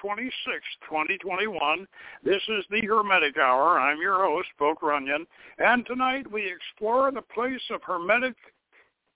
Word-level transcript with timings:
Thursday, 0.00 0.30
26, 0.46 0.60
2021. 0.88 1.86
This 2.24 2.42
is 2.48 2.64
the 2.70 2.86
Hermetic 2.86 3.36
Hour. 3.38 3.78
I'm 3.78 4.00
your 4.00 4.24
host, 4.24 4.48
Poke 4.58 4.82
Runyon, 4.82 5.26
and 5.58 5.84
tonight 5.86 6.30
we 6.30 6.50
explore 6.50 7.10
the 7.10 7.22
place 7.22 7.60
of 7.70 7.82
Hermetic 7.82 8.34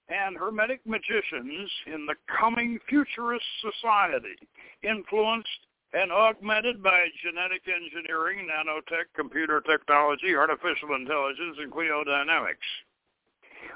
and 0.08 0.36
Hermetic 0.36 0.80
magicians 0.86 1.70
in 1.86 2.06
the 2.06 2.14
coming 2.38 2.78
futurist 2.88 3.44
society, 3.60 4.36
influenced 4.82 5.48
and 5.92 6.10
augmented 6.10 6.82
by 6.82 7.06
genetic 7.22 7.62
engineering, 7.68 8.48
nanotech, 8.48 9.06
computer 9.14 9.60
technology, 9.60 10.34
artificial 10.34 10.94
intelligence, 10.96 11.56
and 11.60 11.72
cliodynamics. 11.72 12.68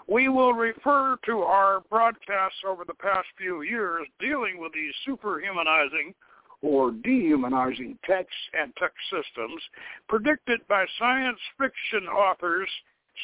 We 0.09 0.29
will 0.29 0.53
refer 0.53 1.17
to 1.27 1.41
our 1.41 1.81
broadcasts 1.89 2.59
over 2.67 2.85
the 2.85 2.95
past 2.95 3.29
few 3.37 3.63
years 3.63 4.07
dealing 4.19 4.59
with 4.59 4.73
these 4.73 4.95
superhumanizing 5.07 6.15
or 6.63 6.91
dehumanizing 6.91 7.99
techs 8.05 8.35
and 8.53 8.75
tech 8.77 8.93
systems 9.11 9.63
predicted 10.09 10.61
by 10.69 10.85
science 10.99 11.39
fiction 11.59 12.09
authors 12.09 12.69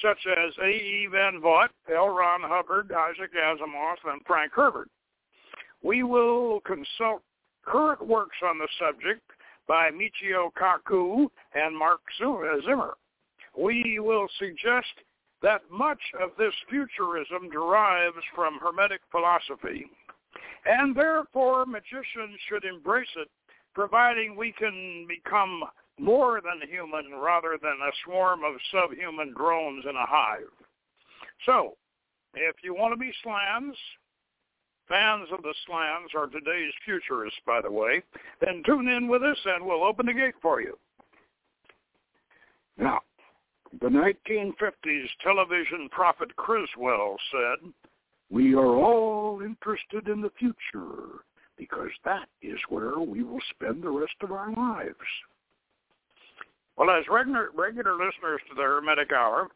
such 0.03 0.19
as 0.27 0.53
A.E. 0.63 1.09
Van 1.11 1.41
Vogt, 1.41 1.73
L. 1.95 2.09
Ron 2.09 2.41
Hubbard, 2.43 2.91
Isaac 2.93 3.31
Asimov, 3.35 4.13
and 4.13 4.21
Frank 4.27 4.53
Herbert. 4.53 4.89
We 5.83 6.03
will 6.03 6.61
consult 6.61 7.23
current 7.65 8.07
works 8.07 8.37
on 8.45 8.59
the 8.59 8.69
subject 8.79 9.23
by 9.69 9.91
Michio 9.91 10.51
Kaku 10.61 11.29
and 11.55 11.77
Marc 11.77 12.01
Zimmer. 12.19 12.95
We 13.57 13.99
will 14.01 14.27
suggest 14.39 14.93
that 15.43 15.63
much 15.71 16.01
of 16.21 16.31
this 16.39 16.55
futurism 16.69 17.51
derives 17.51 18.17
from 18.35 18.59
Hermetic 18.61 19.01
philosophy, 19.11 19.87
and 20.67 20.97
therefore 20.97 21.67
magicians 21.67 22.39
should 22.49 22.65
embrace 22.65 23.09
it, 23.17 23.29
providing 23.75 24.37
we 24.37 24.53
can 24.53 25.07
become 25.09 25.63
more 25.99 26.41
than 26.41 26.69
human 26.69 27.13
rather 27.21 27.59
than 27.61 27.79
a 27.83 27.93
swarm 28.05 28.43
of 28.45 28.55
subhuman 28.73 29.33
drones 29.37 29.85
in 29.89 29.97
a 29.97 30.07
hive. 30.07 30.51
So, 31.47 31.77
if 32.35 32.57
you 32.63 32.75
want 32.75 32.93
to 32.93 32.99
be 32.99 33.13
Slans, 33.23 33.77
fans 34.89 35.29
of 35.33 35.43
the 35.43 35.55
Slans 35.67 36.11
are 36.17 36.27
today's 36.27 36.73
futurists, 36.85 37.39
by 37.47 37.61
the 37.61 37.71
way, 37.71 38.03
then 38.41 38.63
tune 38.67 38.89
in 38.89 39.09
with 39.09 39.23
us 39.23 39.39
and 39.45 39.65
we'll 39.65 39.85
open 39.85 40.07
the 40.07 40.15
gate 40.15 40.35
for 40.43 40.61
you. 40.61 40.77
Now, 42.77 43.01
the 43.81 43.89
1950s 43.89 45.07
television 45.23 45.89
prophet 45.91 46.35
Criswell 46.37 47.17
said, 47.31 47.73
We 48.31 48.55
are 48.55 48.77
all 48.77 49.41
interested 49.43 50.09
in 50.09 50.21
the 50.21 50.31
future 50.39 51.25
because 51.57 51.91
that 52.05 52.29
is 52.43 52.59
where 52.69 52.99
we 52.99 53.23
will 53.23 53.41
spend 53.51 53.83
the 53.83 53.91
rest 53.91 54.15
of 54.23 54.33
our 54.33 54.53
lives. 54.53 54.97
Well, 56.77 56.91
as 56.91 57.05
regular, 57.09 57.51
regular 57.55 57.93
listeners 57.93 58.41
to 58.49 58.55
the 58.57 58.63
Hermetic 58.63 59.13
Hour, 59.13 59.49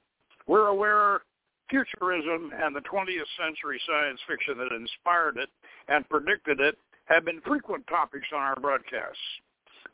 we're 0.46 0.68
aware 0.68 1.22
futurism 1.68 2.52
and 2.54 2.74
the 2.74 2.80
20th 2.80 3.28
century 3.36 3.80
science 3.86 4.20
fiction 4.28 4.56
that 4.58 4.74
inspired 4.74 5.36
it 5.36 5.48
and 5.88 6.08
predicted 6.08 6.60
it 6.60 6.78
have 7.06 7.24
been 7.24 7.40
frequent 7.40 7.86
topics 7.86 8.26
on 8.32 8.40
our 8.40 8.56
broadcasts. 8.56 9.18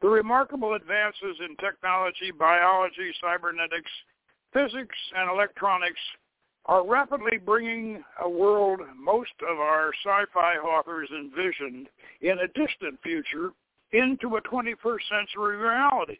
The 0.03 0.09
remarkable 0.09 0.75
advances 0.75 1.39
in 1.41 1.57
technology, 1.57 2.31
biology, 2.31 3.13
cybernetics, 3.21 3.91
physics 4.53 4.97
and 5.17 5.31
electronics 5.31 6.01
are 6.67 6.87
rapidly 6.87 7.39
bringing 7.45 8.03
a 8.23 8.29
world 8.29 8.81
most 8.97 9.33
of 9.49 9.59
our 9.59 9.91
sci-fi 10.05 10.57
authors 10.57 11.09
envisioned 11.11 11.89
in 12.23 12.39
a 12.39 12.49
distant 12.49 12.99
future 13.03 13.51
into 13.93 14.37
a 14.37 14.43
21st 14.43 14.99
century 15.11 15.57
reality. 15.57 16.17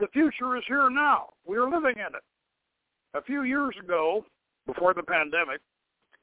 The 0.00 0.08
future 0.12 0.56
is 0.56 0.64
here 0.66 0.88
now. 0.90 1.30
We 1.46 1.56
are 1.56 1.68
living 1.68 1.96
in 1.96 2.14
it. 2.14 2.24
A 3.14 3.22
few 3.22 3.42
years 3.42 3.74
ago, 3.82 4.24
before 4.66 4.94
the 4.94 5.02
pandemic, 5.02 5.60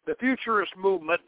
the 0.06 0.16
futurist 0.20 0.76
movement, 0.78 1.22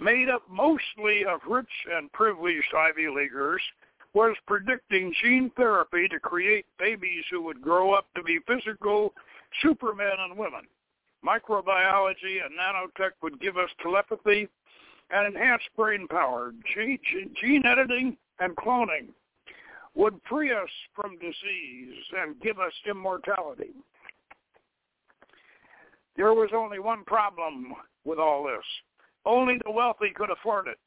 made 0.00 0.28
up 0.28 0.42
mostly 0.50 1.24
of 1.24 1.40
rich 1.48 1.66
and 1.92 2.12
privileged 2.12 2.74
Ivy 2.76 3.08
Leaguers, 3.08 3.62
was 4.14 4.34
predicting 4.46 5.12
gene 5.22 5.50
therapy 5.56 6.08
to 6.08 6.18
create 6.18 6.66
babies 6.78 7.24
who 7.30 7.42
would 7.42 7.60
grow 7.60 7.92
up 7.92 8.06
to 8.14 8.22
be 8.22 8.38
physical 8.46 9.12
supermen 9.62 10.16
and 10.18 10.38
women. 10.38 10.62
Microbiology 11.24 12.44
and 12.44 12.54
nanotech 12.58 13.12
would 13.22 13.40
give 13.40 13.56
us 13.56 13.70
telepathy 13.82 14.48
and 15.10 15.34
enhanced 15.34 15.68
brain 15.76 16.06
power. 16.08 16.52
Gene 16.74 17.62
editing 17.66 18.16
and 18.40 18.56
cloning 18.56 19.08
would 19.94 20.20
free 20.28 20.52
us 20.52 20.68
from 20.94 21.18
disease 21.18 21.94
and 22.20 22.40
give 22.40 22.58
us 22.58 22.72
immortality. 22.88 23.70
There 26.16 26.34
was 26.34 26.50
only 26.54 26.78
one 26.78 27.04
problem 27.04 27.74
with 28.04 28.18
all 28.18 28.44
this. 28.44 28.64
Only 29.24 29.58
the 29.64 29.70
wealthy 29.70 30.10
could 30.14 30.30
afford 30.30 30.68
it 30.68 30.78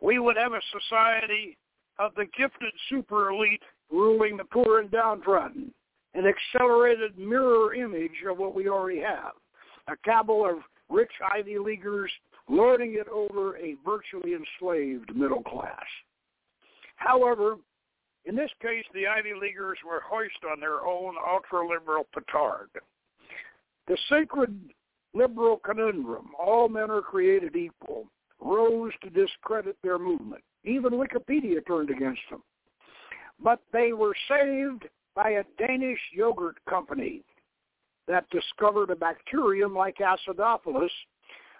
we 0.00 0.18
would 0.18 0.36
have 0.36 0.52
a 0.52 0.60
society 0.72 1.56
of 1.98 2.12
the 2.16 2.26
gifted 2.36 2.72
super 2.88 3.30
elite 3.30 3.62
ruling 3.90 4.36
the 4.36 4.44
poor 4.44 4.80
and 4.80 4.90
downtrodden, 4.90 5.72
an 6.14 6.24
accelerated 6.26 7.16
mirror 7.18 7.74
image 7.74 8.24
of 8.28 8.38
what 8.38 8.54
we 8.54 8.68
already 8.68 9.00
have, 9.00 9.32
a 9.88 9.96
cabal 10.04 10.48
of 10.48 10.56
rich 10.88 11.12
Ivy 11.34 11.58
Leaguers 11.58 12.10
lording 12.48 12.94
it 12.94 13.08
over 13.08 13.56
a 13.56 13.76
virtually 13.84 14.34
enslaved 14.34 15.14
middle 15.14 15.42
class. 15.42 15.86
However, 16.96 17.56
in 18.24 18.34
this 18.36 18.50
case, 18.60 18.84
the 18.92 19.06
Ivy 19.06 19.32
Leaguers 19.40 19.78
were 19.86 20.02
hoist 20.04 20.44
on 20.50 20.60
their 20.60 20.84
own 20.84 21.14
ultra-liberal 21.26 22.06
petard. 22.12 22.68
The 23.86 23.96
sacred 24.08 24.58
liberal 25.14 25.60
conundrum, 25.64 26.30
all 26.38 26.68
men 26.68 26.90
are 26.90 27.00
created 27.00 27.56
equal, 27.56 28.06
rose 28.40 28.92
to 29.02 29.10
discredit 29.10 29.76
their 29.82 29.98
movement. 29.98 30.42
Even 30.64 30.92
Wikipedia 30.92 31.66
turned 31.66 31.90
against 31.90 32.20
them. 32.30 32.42
But 33.42 33.60
they 33.72 33.92
were 33.92 34.14
saved 34.28 34.86
by 35.14 35.30
a 35.30 35.44
Danish 35.58 36.00
yogurt 36.12 36.56
company 36.68 37.22
that 38.08 38.28
discovered 38.30 38.90
a 38.90 38.96
bacterium 38.96 39.74
like 39.74 39.98
acidophilus, 39.98 40.90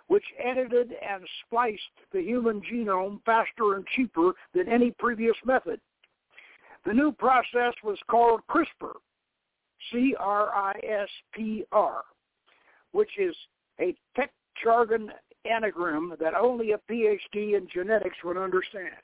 which 0.08 0.24
edited 0.42 0.92
and 1.08 1.24
spliced 1.46 1.80
the 2.12 2.20
human 2.20 2.60
genome 2.62 3.22
faster 3.24 3.74
and 3.74 3.86
cheaper 3.94 4.32
than 4.54 4.68
any 4.68 4.90
previous 4.98 5.36
method. 5.44 5.80
The 6.84 6.92
new 6.92 7.12
process 7.12 7.74
was 7.84 7.98
called 8.10 8.40
CRISPR, 8.48 8.94
C-R-I-S-P-R, 9.92 10.82
which 12.92 13.18
is 13.18 13.36
a 13.80 13.94
tech 14.16 14.32
jargon 14.62 15.12
anagram 15.44 16.14
that 16.20 16.34
only 16.34 16.72
a 16.72 16.78
PhD 16.90 17.56
in 17.56 17.68
genetics 17.72 18.16
would 18.24 18.36
understand. 18.36 18.96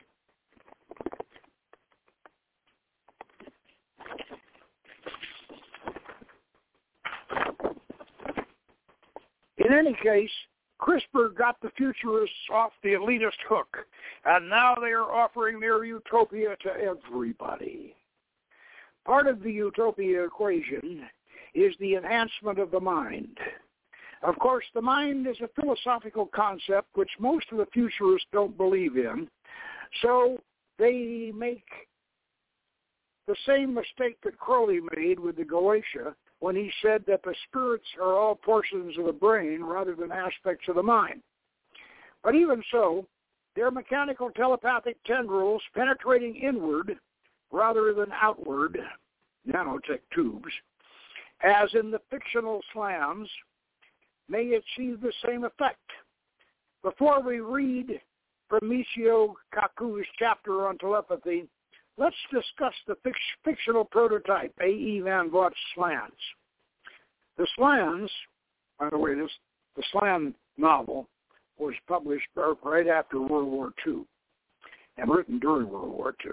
In 9.66 9.72
any 9.72 9.94
case, 10.00 10.30
CRISPR 10.80 11.34
got 11.34 11.60
the 11.60 11.70
futurists 11.76 12.36
off 12.52 12.70
the 12.84 12.90
elitist 12.90 13.40
hook, 13.48 13.78
and 14.24 14.48
now 14.48 14.76
they 14.76 14.92
are 14.92 15.10
offering 15.10 15.58
their 15.58 15.84
utopia 15.84 16.56
to 16.62 16.70
everybody. 16.70 17.96
Part 19.04 19.26
of 19.26 19.42
the 19.42 19.50
utopia 19.50 20.22
equation 20.22 21.04
is 21.54 21.74
the 21.80 21.96
enhancement 21.96 22.60
of 22.60 22.70
the 22.70 22.78
mind. 22.78 23.38
Of 24.22 24.38
course, 24.38 24.64
the 24.72 24.82
mind 24.82 25.26
is 25.26 25.40
a 25.40 25.60
philosophical 25.60 26.26
concept 26.26 26.86
which 26.94 27.10
most 27.18 27.46
of 27.50 27.58
the 27.58 27.66
futurists 27.72 28.28
don't 28.32 28.56
believe 28.56 28.96
in. 28.96 29.28
So 30.00 30.38
they 30.78 31.32
make 31.34 31.66
the 33.26 33.36
same 33.44 33.74
mistake 33.74 34.18
that 34.22 34.38
Crowley 34.38 34.78
made 34.94 35.18
with 35.18 35.36
the 35.36 35.44
Goetia 35.44 36.14
when 36.40 36.54
he 36.54 36.70
said 36.82 37.04
that 37.06 37.22
the 37.22 37.34
spirits 37.48 37.86
are 38.00 38.14
all 38.14 38.34
portions 38.34 38.96
of 38.98 39.06
the 39.06 39.12
brain 39.12 39.62
rather 39.62 39.94
than 39.94 40.12
aspects 40.12 40.68
of 40.68 40.76
the 40.76 40.82
mind. 40.82 41.22
But 42.22 42.34
even 42.34 42.62
so, 42.70 43.06
they're 43.54 43.70
mechanical 43.70 44.30
telepathic 44.30 45.02
tendrils 45.04 45.62
penetrating 45.74 46.36
inward 46.36 46.98
rather 47.50 47.94
than 47.94 48.12
outward, 48.12 48.78
nanotech 49.48 50.00
tubes, 50.14 50.52
as 51.42 51.68
in 51.74 51.90
the 51.90 52.00
fictional 52.10 52.60
Slans 52.72 53.28
may 54.28 54.54
achieve 54.54 55.00
the 55.00 55.12
same 55.24 55.44
effect. 55.44 55.78
Before 56.82 57.22
we 57.22 57.40
read 57.40 58.00
from 58.48 58.60
Michio 58.62 59.34
Kaku's 59.54 60.06
chapter 60.18 60.66
on 60.66 60.78
telepathy, 60.78 61.48
let's 61.98 62.16
discuss 62.32 62.74
the 62.86 62.96
fictional 63.44 63.84
prototype, 63.84 64.54
A.E. 64.60 65.00
Van 65.04 65.30
Vogt's 65.30 65.56
Slans. 65.74 66.12
The 67.38 67.46
Slans, 67.56 68.10
by 68.78 68.90
the 68.90 68.98
way, 68.98 69.14
this 69.14 69.30
the 69.76 69.82
Slan 69.92 70.34
novel 70.56 71.06
was 71.58 71.74
published 71.86 72.28
right 72.62 72.88
after 72.88 73.20
World 73.20 73.48
War 73.48 73.72
II. 73.86 74.04
and 74.96 75.10
written 75.10 75.38
during 75.38 75.68
World 75.68 75.90
War 75.90 76.14
II. 76.24 76.32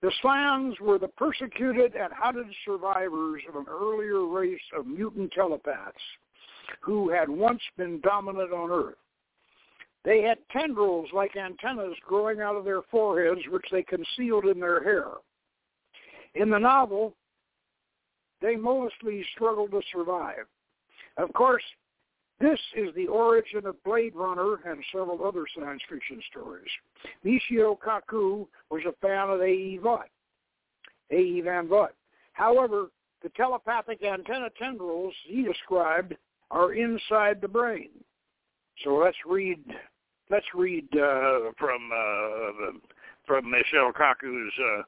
The 0.00 0.12
Slans 0.22 0.78
were 0.80 0.98
the 0.98 1.08
persecuted 1.08 1.96
and 1.96 2.12
hunted 2.12 2.46
survivors 2.64 3.42
of 3.48 3.56
an 3.56 3.66
earlier 3.68 4.26
race 4.26 4.60
of 4.76 4.86
mutant 4.86 5.32
telepaths 5.32 5.98
who 6.80 7.10
had 7.10 7.28
once 7.28 7.62
been 7.76 8.00
dominant 8.00 8.52
on 8.52 8.70
Earth. 8.70 8.94
They 10.04 10.22
had 10.22 10.38
tendrils 10.50 11.08
like 11.12 11.36
antennas 11.36 11.96
growing 12.06 12.40
out 12.40 12.56
of 12.56 12.64
their 12.64 12.82
foreheads, 12.90 13.40
which 13.50 13.66
they 13.70 13.82
concealed 13.82 14.46
in 14.46 14.60
their 14.60 14.82
hair. 14.82 15.06
In 16.34 16.50
the 16.50 16.58
novel, 16.58 17.14
they 18.40 18.56
mostly 18.56 19.24
struggled 19.34 19.72
to 19.72 19.82
survive. 19.92 20.46
Of 21.16 21.32
course, 21.32 21.62
this 22.40 22.60
is 22.76 22.94
the 22.94 23.08
origin 23.08 23.66
of 23.66 23.82
Blade 23.82 24.14
Runner 24.14 24.56
and 24.64 24.84
several 24.92 25.26
other 25.26 25.44
science 25.56 25.82
fiction 25.88 26.22
stories. 26.30 26.70
Michio 27.24 27.76
Kaku 27.76 28.46
was 28.70 28.82
a 28.86 28.92
fan 29.00 29.28
of 29.28 29.40
A.E. 29.40 29.78
Vogt, 29.82 30.10
A.E. 31.10 31.40
Van 31.40 31.66
Vogt. 31.66 31.94
However, 32.32 32.90
the 33.22 33.30
telepathic 33.30 34.04
antenna 34.04 34.50
tendrils 34.56 35.14
he 35.26 35.42
described 35.42 36.14
are 36.52 36.74
inside 36.74 37.40
the 37.40 37.48
brain. 37.48 37.90
So 38.84 38.94
let's 38.94 39.16
read 39.26 39.58
let's 40.30 40.46
read 40.54 40.86
uh, 40.94 41.50
from 41.58 41.90
uh, 41.92 42.72
from 43.26 43.46
Michio 43.46 43.92
Kaku's 43.92 44.52
uh, 44.58 44.82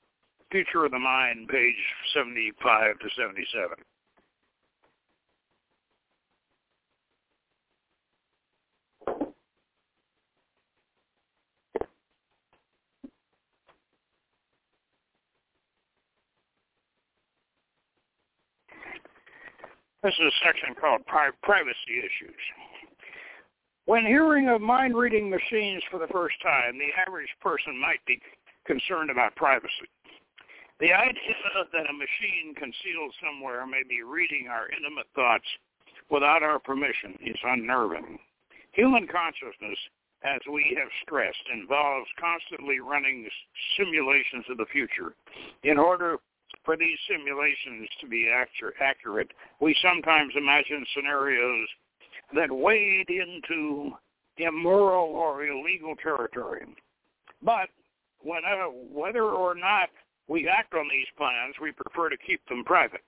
Future 0.51 0.85
of 0.85 0.93
the 0.93 0.99
Mind, 0.99 1.49
page 1.49 1.75
75 2.15 2.99
to 2.99 3.09
77. 3.17 3.69
This 20.03 20.15
is 20.15 20.21
a 20.21 20.47
section 20.47 20.75
called 20.81 21.05
pri- 21.07 21.31
Privacy 21.43 21.99
Issues. 21.99 22.41
When 23.91 24.07
hearing 24.07 24.49
of 24.49 24.61
mind-reading 24.61 25.29
machines 25.29 25.83
for 25.91 25.99
the 25.99 26.07
first 26.15 26.37
time, 26.45 26.79
the 26.79 26.95
average 26.95 27.35
person 27.43 27.77
might 27.77 27.99
be 28.07 28.23
concerned 28.65 29.11
about 29.11 29.35
privacy. 29.35 29.91
The 30.79 30.95
idea 30.95 31.35
that 31.73 31.91
a 31.91 31.93
machine 31.93 32.55
concealed 32.55 33.13
somewhere 33.19 33.67
may 33.67 33.83
be 33.83 34.05
reading 34.07 34.47
our 34.47 34.71
intimate 34.71 35.11
thoughts 35.17 35.45
without 36.09 36.45
our 36.45 36.61
permission 36.61 37.19
is 37.19 37.35
unnerving. 37.43 38.17
Human 38.79 39.09
consciousness, 39.09 39.79
as 40.23 40.39
we 40.47 40.79
have 40.79 40.89
stressed, 41.03 41.51
involves 41.53 42.07
constantly 42.15 42.79
running 42.79 43.27
simulations 43.77 44.45
of 44.51 44.59
the 44.59 44.71
future 44.71 45.17
in 45.65 45.79
order 45.79 46.19
for 46.65 46.77
these 46.77 46.99
simulations 47.11 47.89
to 48.01 48.07
be 48.07 48.31
accurate, 48.31 49.33
we 49.61 49.75
sometimes 49.83 50.33
imagine 50.37 50.87
scenarios 50.95 51.67
that 52.35 52.51
wade 52.51 53.11
into 53.11 53.93
immoral 54.37 55.09
or 55.09 55.45
illegal 55.45 55.95
territory. 55.97 56.65
But 57.43 57.69
whenever, 58.23 58.67
whether 58.67 59.25
or 59.25 59.55
not 59.55 59.89
we 60.29 60.49
act 60.49 60.75
on 60.75 60.89
these 60.89 61.07
plans, 61.17 61.55
we 61.61 61.73
prefer 61.73 62.09
to 62.09 62.17
keep 62.17 62.47
them 62.49 62.65
private. 62.65 63.03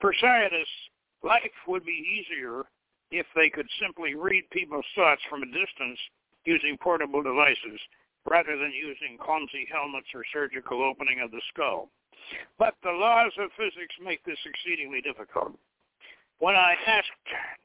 For 0.00 0.14
scientists, 0.20 0.90
life 1.22 1.56
would 1.66 1.84
be 1.84 2.04
easier 2.20 2.64
if 3.10 3.26
they 3.34 3.50
could 3.50 3.68
simply 3.80 4.14
read 4.14 4.48
people's 4.50 4.86
thoughts 4.94 5.22
from 5.28 5.42
a 5.42 5.46
distance 5.46 5.98
using 6.44 6.76
portable 6.78 7.22
devices 7.22 7.80
rather 8.28 8.56
than 8.56 8.72
using 8.72 9.18
clumsy 9.18 9.66
helmets 9.70 10.08
or 10.14 10.24
surgical 10.32 10.82
opening 10.82 11.20
of 11.20 11.30
the 11.30 11.40
skull. 11.52 11.88
But 12.58 12.74
the 12.82 12.90
laws 12.90 13.32
of 13.38 13.50
physics 13.56 13.94
make 14.02 14.24
this 14.24 14.38
exceedingly 14.44 15.00
difficult. 15.00 15.52
When 16.38 16.54
I 16.54 16.74
asked 16.86 17.08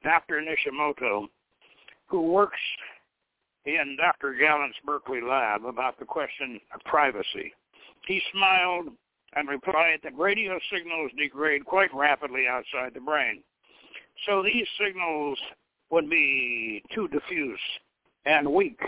Dr. 0.03 0.41
Nishimoto, 0.41 1.27
who 2.07 2.21
works 2.21 2.59
in 3.65 3.97
Dr. 3.97 4.33
Gallant's 4.33 4.77
Berkeley 4.85 5.21
lab 5.21 5.65
about 5.65 5.99
the 5.99 6.05
question 6.05 6.59
of 6.73 6.81
privacy, 6.85 7.53
he 8.07 8.21
smiled 8.31 8.87
and 9.33 9.49
replied 9.49 9.99
that 10.03 10.17
radio 10.17 10.59
signals 10.71 11.11
degrade 11.17 11.65
quite 11.65 11.93
rapidly 11.93 12.45
outside 12.47 12.93
the 12.93 13.01
brain. 13.01 13.43
So 14.25 14.43
these 14.43 14.67
signals 14.79 15.37
would 15.89 16.09
be 16.09 16.83
too 16.93 17.07
diffuse 17.09 17.59
and 18.25 18.51
weak 18.53 18.79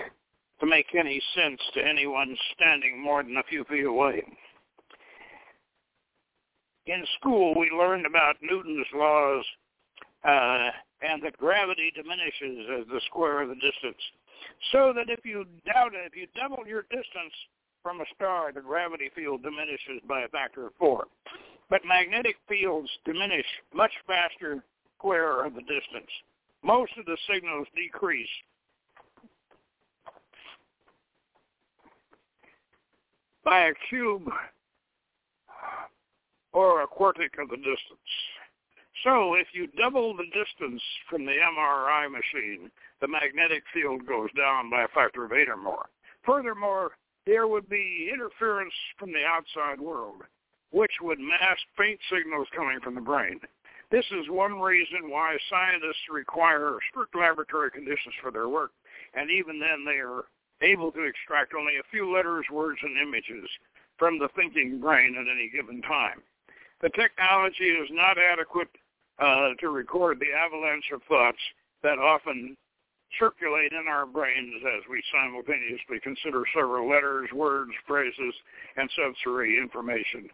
to 0.60 0.66
make 0.66 0.96
any 0.96 1.22
sense 1.36 1.60
to 1.74 1.86
anyone 1.86 2.38
standing 2.56 3.02
more 3.02 3.24
than 3.24 3.38
a 3.38 3.44
few 3.44 3.64
feet 3.66 3.86
away 3.86 4.24
in 6.86 7.06
school 7.20 7.54
we 7.58 7.70
learned 7.72 8.06
about 8.06 8.36
Newton's 8.42 8.88
laws 8.94 9.46
uh, 10.26 10.70
and 11.02 11.22
that 11.24 11.38
gravity 11.38 11.92
diminishes 11.96 12.66
as 12.80 12.88
the 12.88 13.02
square 13.08 13.42
of 13.42 13.50
the 13.50 13.56
distance. 13.56 14.02
So 14.72 14.94
that 14.96 15.10
if 15.10 15.26
you 15.26 15.46
doubt 15.66 15.94
it, 15.94 16.12
if 16.12 16.16
you 16.16 16.28
double 16.36 16.66
your 16.68 16.84
distance 16.84 17.34
from 17.82 18.02
a 18.02 18.06
star, 18.16 18.52
the 18.54 18.62
gravity 18.62 19.10
field 19.16 19.44
diminishes 19.44 20.02
by 20.08 20.22
a 20.22 20.28
factor 20.30 20.68
of 20.68 20.74
four. 20.80 21.06
But 21.70 21.82
magnetic 21.86 22.36
fields 22.48 22.90
diminish 23.06 23.46
much 23.74 23.92
faster 24.08 24.64
square 24.98 25.46
of 25.46 25.54
the 25.54 25.62
distance. 25.62 26.10
Most 26.64 26.92
of 26.98 27.06
the 27.06 27.18
signals 27.30 27.68
decrease 27.76 28.28
by 33.44 33.68
a 33.68 33.74
cube 33.90 34.30
or 36.54 36.84
a 36.84 36.88
quartic 36.88 37.42
of 37.42 37.50
the 37.50 37.58
distance. 37.58 38.10
So 39.04 39.34
if 39.34 39.48
you 39.54 39.68
double 39.68 40.16
the 40.16 40.26
distance 40.26 40.82
from 41.10 41.26
the 41.26 41.34
MRI 41.34 42.10
machine, 42.10 42.72
the 43.02 43.08
magnetic 43.08 43.64
field 43.74 44.08
goes 44.08 44.30
down 44.32 44.70
by 44.70 44.84
a 44.84 44.88
factor 44.96 45.26
of 45.26 45.34
eight 45.34 45.50
or 45.50 45.58
more. 45.58 45.90
Furthermore, 46.26 46.92
there 47.26 47.48
would 47.48 47.68
be 47.68 48.10
interference 48.14 48.74
from 48.98 49.12
the 49.12 49.26
outside 49.26 49.82
world, 49.82 50.22
which 50.72 51.02
would 51.02 51.20
mask 51.20 51.62
faint 51.78 52.00
signals 52.10 52.48
coming 52.56 52.80
from 52.80 52.96
the 52.96 53.02
brain. 53.02 53.42
This 53.92 54.06
is 54.12 54.30
one 54.30 54.60
reason 54.60 55.10
why 55.10 55.38
scientists 55.50 56.08
require 56.10 56.78
strict 56.90 57.16
laboratory 57.16 57.72
conditions 57.72 58.16
for 58.22 58.32
their 58.32 58.48
work, 58.48 58.72
and 59.14 59.30
even 59.30 59.60
then 59.60 59.84
they 59.86 60.00
are 60.00 60.26
able 60.62 60.92
to 60.94 61.04
extract 61.04 61.54
only 61.54 61.76
a 61.76 61.92
few 61.92 62.14
letters, 62.14 62.46
words, 62.50 62.80
and 62.82 62.98
images 62.98 63.50
from 63.98 64.18
the 64.18 64.30
thinking 64.36 64.80
brain 64.80 65.16
at 65.16 65.28
any 65.28 65.50
given 65.50 65.82
time 65.82 66.24
the 66.84 66.90
technology 66.90 67.64
is 67.64 67.88
not 67.92 68.18
adequate 68.18 68.68
uh, 69.24 69.50
to 69.60 69.70
record 69.70 70.20
the 70.20 70.34
avalanche 70.36 70.92
of 70.94 71.02
thoughts 71.08 71.40
that 71.82 71.98
often 71.98 72.58
circulate 73.20 73.72
in 73.72 73.86
our 73.88 74.06
brains 74.06 74.62
as 74.76 74.84
we 74.90 75.02
simultaneously 75.14 76.00
consider 76.04 76.44
several 76.54 76.90
letters, 76.90 77.30
words, 77.34 77.72
phrases, 77.88 78.34
and 78.76 78.90
sensory 78.96 79.58
information. 79.58 80.30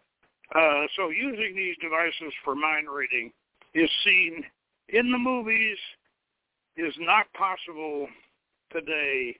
Uh, 0.55 0.85
so 0.95 1.09
using 1.09 1.55
these 1.55 1.75
devices 1.81 2.33
for 2.43 2.55
mind 2.55 2.87
reading 2.89 3.31
is 3.75 3.89
seen 4.03 4.43
in 4.89 5.11
the 5.11 5.17
movies, 5.17 5.77
is 6.77 6.93
not 6.99 7.31
possible 7.33 8.07
today, 8.71 9.35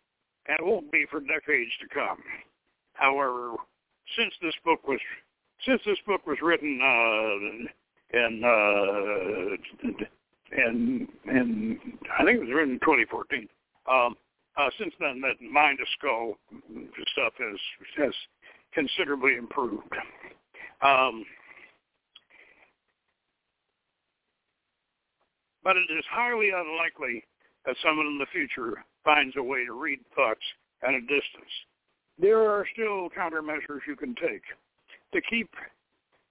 and 0.48 0.58
won't 0.62 0.92
be 0.92 1.06
for 1.10 1.22
decades 1.22 1.72
to 1.82 1.88
come. 1.92 2.20
However, 2.94 3.54
since 4.18 4.34
this 4.42 4.54
book 4.64 4.88
was 4.88 5.00
since 5.66 5.82
this 5.86 5.98
book 6.06 6.26
was 6.26 6.38
written 6.42 6.80
uh, 6.82 7.70
and 8.14 8.46
uh, 8.46 9.58
and 10.52 11.08
and 11.26 11.80
I 12.18 12.26
think 12.26 12.38
it 12.38 12.42
was 12.42 12.50
written 12.54 12.74
in 12.74 12.80
2014. 12.80 13.48
Um, 13.90 14.16
uh, 14.58 14.70
since 14.80 14.94
then, 15.00 15.22
that 15.22 15.42
mind 15.42 15.80
skull 15.98 16.38
stuff 17.14 17.34
has 17.38 17.60
has 17.98 18.14
considerably 18.74 19.36
improved. 19.36 19.94
Um, 20.82 21.26
but 25.64 25.76
it 25.76 25.92
is 25.98 26.06
highly 26.10 26.50
unlikely 26.50 27.24
that 27.66 27.76
someone 27.84 28.08
in 28.08 28.18
the 28.18 28.26
future 28.32 28.84
finds 29.04 29.36
a 29.38 29.44
way 29.44 29.66
to 29.66 29.74
read 29.74 30.00
thoughts 30.16 30.42
at 30.88 30.94
a 30.94 31.02
distance. 31.02 31.52
There 32.18 32.40
are 32.40 32.66
still 32.74 33.10
countermeasures 33.10 33.82
you 33.88 33.96
can 33.96 34.16
take 34.16 34.44
to 35.14 35.22
keep 35.30 35.50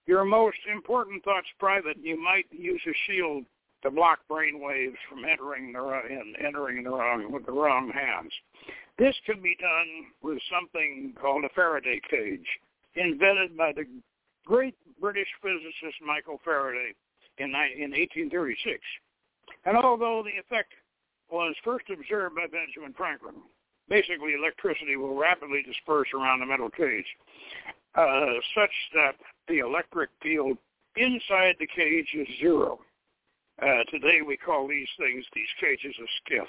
your 0.08 0.24
most 0.24 0.56
important 0.72 1.22
thoughts 1.22 1.46
private, 1.60 1.98
you 2.02 2.20
might 2.20 2.46
use 2.50 2.80
a 2.88 2.96
shield 3.06 3.44
to 3.82 3.90
block 3.90 4.20
brain 4.26 4.58
waves 4.58 4.96
from 5.06 5.24
entering 5.26 5.70
the 5.70 5.78
in, 6.08 6.32
entering 6.44 6.82
the 6.82 6.90
wrong 6.90 7.30
with 7.30 7.44
the 7.44 7.52
wrong 7.52 7.92
hands. 7.92 8.32
This 8.98 9.14
can 9.26 9.42
be 9.42 9.54
done 9.60 10.06
with 10.22 10.38
something 10.50 11.12
called 11.20 11.44
a 11.44 11.50
Faraday 11.54 12.00
cage, 12.10 12.46
invented 12.96 13.54
by 13.56 13.72
the 13.76 13.84
great 14.46 14.74
British 14.98 15.28
physicist 15.42 16.00
Michael 16.04 16.40
Faraday 16.42 16.94
in, 17.36 17.50
in 17.76 17.92
1836. 17.92 18.80
And 19.66 19.76
although 19.76 20.24
the 20.24 20.40
effect 20.40 20.72
was 21.30 21.54
first 21.62 21.84
observed 21.92 22.34
by 22.34 22.46
Benjamin 22.50 22.94
Franklin, 22.96 23.34
basically 23.90 24.32
electricity 24.32 24.96
will 24.96 25.14
rapidly 25.14 25.62
disperse 25.62 26.08
around 26.14 26.40
the 26.40 26.46
metal 26.46 26.70
cage, 26.70 27.06
uh, 27.94 28.40
such 28.56 28.72
that 28.94 29.14
the 29.48 29.58
electric 29.58 30.10
field 30.22 30.58
inside 30.96 31.56
the 31.58 31.66
cage 31.66 32.08
is 32.14 32.28
zero. 32.40 32.78
Uh, 33.60 33.82
today 33.90 34.20
we 34.26 34.36
call 34.36 34.68
these 34.68 34.88
things, 34.98 35.24
these 35.34 35.48
cages, 35.60 35.94
a 35.98 36.32
SCIF. 36.32 36.46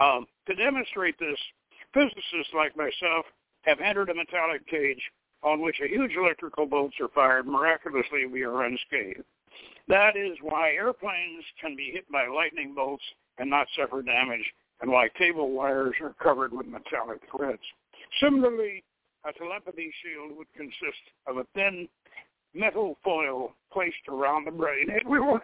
Um, 0.00 0.26
to 0.46 0.54
demonstrate 0.54 1.18
this, 1.18 1.38
physicists 1.92 2.54
like 2.54 2.76
myself 2.76 3.26
have 3.62 3.80
entered 3.80 4.10
a 4.10 4.14
metallic 4.14 4.66
cage 4.68 5.02
on 5.42 5.60
which 5.60 5.80
a 5.82 5.88
huge 5.88 6.12
electrical 6.16 6.66
bolts 6.66 6.94
are 7.00 7.08
fired. 7.08 7.46
Miraculously, 7.46 8.26
we 8.26 8.42
are 8.42 8.64
unscathed. 8.64 9.24
That 9.88 10.16
is 10.16 10.36
why 10.40 10.72
airplanes 10.72 11.44
can 11.60 11.76
be 11.76 11.90
hit 11.92 12.10
by 12.10 12.26
lightning 12.26 12.74
bolts 12.74 13.02
and 13.38 13.50
not 13.50 13.66
suffer 13.76 14.02
damage, 14.02 14.44
and 14.80 14.90
why 14.90 15.08
cable 15.18 15.50
wires 15.50 15.94
are 16.00 16.14
covered 16.22 16.52
with 16.52 16.66
metallic 16.66 17.20
threads. 17.34 17.62
Similarly, 18.20 18.84
a 19.24 19.32
telepathy 19.32 19.92
shield 20.02 20.36
would 20.36 20.52
consist 20.56 21.02
of 21.26 21.36
a 21.38 21.46
thin 21.54 21.88
metal 22.54 22.96
foil 23.02 23.52
placed 23.72 24.08
around 24.08 24.46
the 24.46 24.50
brain. 24.50 24.88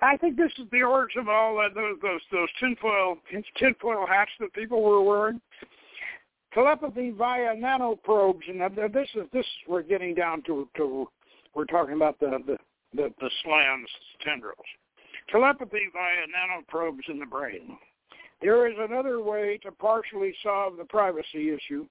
I 0.00 0.16
think 0.16 0.36
this 0.36 0.52
is 0.58 0.66
the 0.70 0.82
origin 0.82 1.22
of 1.22 1.28
all 1.28 1.56
that, 1.56 1.74
those 1.74 1.96
those 2.00 2.20
those 2.30 2.48
tinfoil 2.60 3.18
tinfoil 3.56 4.06
hats 4.06 4.30
that 4.40 4.52
people 4.52 4.82
were 4.82 5.02
wearing. 5.02 5.40
Telepathy 6.54 7.10
via 7.10 7.54
nanoprobes, 7.56 8.48
and 8.48 8.60
this 8.92 9.08
is 9.14 9.26
this 9.32 9.46
we're 9.66 9.82
getting 9.82 10.14
down 10.14 10.42
to 10.42 10.68
to 10.76 11.08
we're 11.54 11.64
talking 11.64 11.94
about 11.94 12.18
the 12.20 12.38
the 12.46 12.56
the, 12.94 13.12
the 13.20 13.30
slans 13.42 13.88
tendrils. 14.24 14.56
Telepathy 15.30 15.82
via 15.92 16.26
nanoprobes 16.26 17.08
in 17.08 17.18
the 17.18 17.26
brain. 17.26 17.76
There 18.40 18.68
is 18.68 18.74
another 18.78 19.20
way 19.20 19.58
to 19.64 19.72
partially 19.72 20.32
solve 20.42 20.76
the 20.76 20.84
privacy 20.84 21.50
issue, 21.50 21.86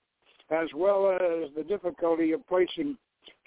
as 0.50 0.68
well 0.74 1.12
as 1.12 1.50
the 1.56 1.64
difficulty 1.68 2.32
of 2.32 2.48
placing 2.48 2.98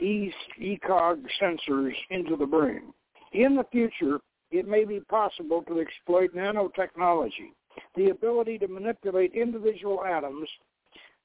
ECOG 0.01 1.25
sensors 1.41 1.93
into 2.11 2.37
the 2.37 2.47
brain. 2.47 2.93
In 3.33 3.57
the 3.57 3.65
future, 3.71 4.21
it 4.51 4.67
may 4.67 4.85
be 4.85 5.01
possible 5.01 5.63
to 5.69 5.81
exploit 5.81 6.35
nanotechnology, 6.35 7.53
the 7.95 8.11
ability 8.11 8.59
to 8.59 8.69
manipulate 8.69 9.33
individual 9.35 10.05
atoms 10.05 10.49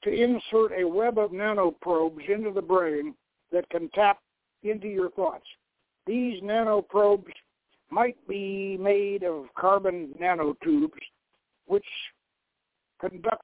to 0.03 0.11
insert 0.11 0.71
a 0.77 0.87
web 0.87 1.17
of 1.17 1.31
nanoprobes 1.31 2.29
into 2.29 2.51
the 2.51 2.61
brain 2.61 3.15
that 3.51 3.67
can 3.69 3.89
tap 3.89 4.19
into 4.63 4.87
your 4.87 5.09
thoughts. 5.11 5.45
These 6.05 6.41
nanoprobes 6.43 7.31
might 7.89 8.17
be 8.27 8.77
made 8.77 9.23
of 9.23 9.45
carbon 9.57 10.13
nanotubes, 10.21 10.91
which 11.65 11.85
conduct 12.99 13.43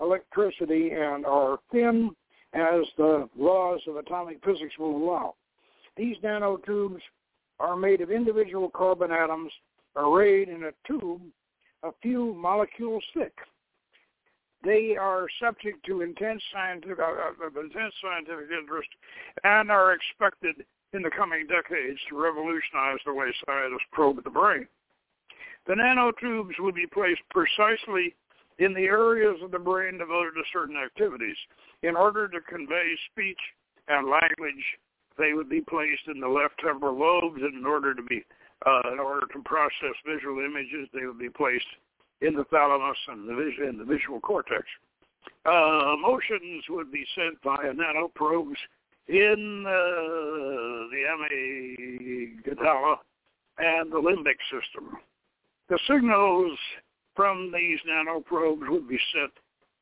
electricity 0.00 0.90
and 0.90 1.24
are 1.24 1.58
thin 1.70 2.10
as 2.54 2.84
the 2.96 3.28
laws 3.36 3.80
of 3.86 3.96
atomic 3.96 4.44
physics 4.44 4.78
will 4.78 4.96
allow. 4.96 5.34
These 5.96 6.16
nanotubes 6.22 7.00
are 7.60 7.76
made 7.76 8.00
of 8.00 8.10
individual 8.10 8.70
carbon 8.70 9.10
atoms 9.10 9.52
arrayed 9.96 10.48
in 10.48 10.64
a 10.64 10.72
tube 10.86 11.22
a 11.82 11.90
few 12.00 12.34
molecules 12.34 13.04
thick. 13.14 13.34
They 14.64 14.96
are 14.96 15.26
subject 15.40 15.84
to 15.86 16.02
intense 16.02 16.42
scientific, 16.52 16.98
uh, 17.00 17.02
uh 17.02 17.60
intense 17.60 17.94
scientific 18.00 18.46
interest 18.56 18.88
and 19.42 19.70
are 19.70 19.92
expected 19.92 20.64
in 20.92 21.02
the 21.02 21.10
coming 21.10 21.46
decades 21.46 21.98
to 22.08 22.22
revolutionize 22.22 22.98
the 23.04 23.12
way 23.12 23.26
scientists 23.44 23.88
probe 23.92 24.22
the 24.22 24.30
brain. 24.30 24.68
The 25.66 25.74
nanotubes 25.74 26.58
would 26.60 26.74
be 26.74 26.86
placed 26.86 27.22
precisely 27.30 28.14
in 28.58 28.74
the 28.74 28.84
areas 28.84 29.36
of 29.42 29.50
the 29.50 29.58
brain 29.58 29.98
devoted 29.98 30.32
to 30.34 30.42
certain 30.52 30.76
activities. 30.76 31.36
In 31.82 31.96
order 31.96 32.28
to 32.28 32.40
convey 32.40 32.94
speech 33.10 33.38
and 33.88 34.08
language, 34.08 34.64
they 35.18 35.32
would 35.32 35.48
be 35.48 35.60
placed 35.60 36.06
in 36.08 36.20
the 36.20 36.28
left 36.28 36.54
temporal 36.64 36.98
lobes, 36.98 37.40
and 37.42 37.54
in 37.54 37.66
order 37.66 37.94
to 37.94 38.02
be, 38.02 38.24
uh, 38.66 38.92
in 38.92 38.98
order 38.98 39.26
to 39.32 39.42
process 39.44 39.94
visual 40.06 40.38
images, 40.44 40.88
they 40.94 41.06
would 41.06 41.18
be 41.18 41.30
placed 41.30 41.66
in 42.20 42.34
the 42.34 42.44
thalamus 42.44 42.96
and 43.08 43.28
the, 43.28 43.34
vis- 43.34 43.78
the 43.78 43.84
visual 43.84 44.20
cortex. 44.20 44.64
Uh, 45.44 45.94
emotions 45.94 46.64
would 46.68 46.90
be 46.90 47.04
sent 47.14 47.36
via 47.42 47.72
nanoprobes 47.72 48.56
in 49.08 49.64
uh, 49.66 49.72
the 50.90 51.04
amygdala 52.48 52.96
and 53.58 53.92
the 53.92 53.96
limbic 53.96 54.38
system. 54.50 54.96
The 55.68 55.78
signals 55.88 56.58
from 57.14 57.52
these 57.52 57.78
nanoprobes 57.88 58.68
would 58.68 58.88
be 58.88 58.98
sent 59.14 59.32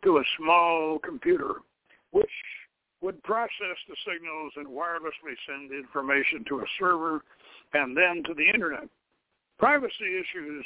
to 0.05 0.19
a 0.19 0.25
small 0.39 0.99
computer, 0.99 1.57
which 2.11 2.31
would 3.01 3.23
process 3.23 3.77
the 3.89 3.97
signals 4.05 4.53
and 4.57 4.67
wirelessly 4.67 5.35
send 5.47 5.71
information 5.73 6.45
to 6.49 6.61
a 6.61 6.65
server 6.79 7.23
and 7.73 7.97
then 7.97 8.23
to 8.27 8.35
the 8.35 8.49
internet. 8.53 8.89
Privacy 9.59 10.19
issues 10.19 10.65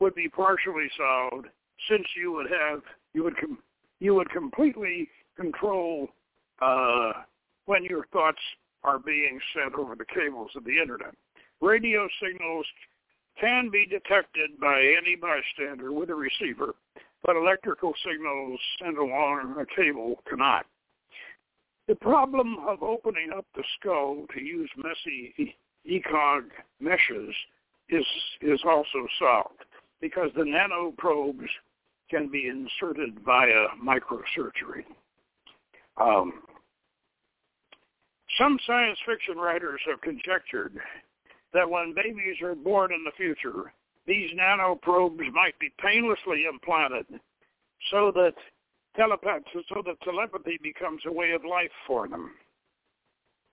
would 0.00 0.14
be 0.14 0.28
partially 0.28 0.88
solved 0.96 1.46
since 1.88 2.04
you 2.16 2.32
would 2.32 2.50
have 2.50 2.82
you 3.14 3.22
would 3.24 3.36
com- 3.36 3.58
you 4.00 4.14
would 4.14 4.30
completely 4.30 5.08
control 5.36 6.08
uh, 6.60 7.12
when 7.66 7.84
your 7.84 8.06
thoughts 8.12 8.38
are 8.84 8.98
being 8.98 9.38
sent 9.54 9.74
over 9.74 9.94
the 9.94 10.04
cables 10.04 10.50
of 10.56 10.64
the 10.64 10.78
internet. 10.80 11.14
Radio 11.60 12.08
signals 12.22 12.66
can 13.40 13.70
be 13.70 13.86
detected 13.86 14.58
by 14.60 14.80
any 14.80 15.16
bystander 15.16 15.92
with 15.92 16.10
a 16.10 16.14
receiver, 16.14 16.74
but 17.24 17.36
electrical 17.36 17.92
signals 18.04 18.60
sent 18.82 18.98
along 18.98 19.56
a 19.58 19.66
cable 19.80 20.22
cannot. 20.28 20.66
The 21.86 21.94
problem 21.94 22.56
of 22.66 22.82
opening 22.82 23.30
up 23.36 23.46
the 23.54 23.64
skull 23.78 24.26
to 24.34 24.42
use 24.42 24.70
messy 24.76 25.56
ECOG 25.90 26.44
meshes 26.80 27.34
is, 27.88 28.04
is 28.42 28.60
also 28.66 29.06
solved 29.18 29.64
because 30.00 30.30
the 30.36 30.42
nanoprobes 30.42 31.48
can 32.10 32.28
be 32.28 32.48
inserted 32.48 33.18
via 33.24 33.68
microsurgery. 33.82 34.84
Um, 35.96 36.42
some 38.38 38.58
science 38.66 38.98
fiction 39.06 39.36
writers 39.36 39.80
have 39.88 40.00
conjectured 40.00 40.78
that 41.52 41.68
when 41.68 41.94
babies 41.94 42.40
are 42.42 42.54
born 42.54 42.92
in 42.92 43.04
the 43.04 43.12
future, 43.16 43.72
these 44.06 44.30
nanoprobes 44.38 45.32
might 45.32 45.58
be 45.58 45.70
painlessly 45.82 46.44
implanted 46.50 47.06
so 47.90 48.10
that 48.14 48.34
telepath 48.96 49.42
so 49.52 49.82
that 49.84 50.00
telepathy 50.02 50.58
becomes 50.62 51.02
a 51.06 51.12
way 51.12 51.32
of 51.32 51.44
life 51.44 51.70
for 51.86 52.08
them. 52.08 52.32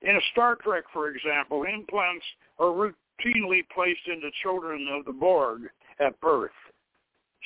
In 0.02 0.20
Star 0.32 0.56
Trek, 0.56 0.84
for 0.94 1.10
example, 1.10 1.64
implants 1.64 2.26
are 2.60 2.68
routinely 2.68 3.62
placed 3.74 4.08
into 4.08 4.30
children 4.44 4.88
of 4.92 5.06
the 5.06 5.14
Borg 5.14 5.62
at 6.00 6.20
birth 6.20 6.52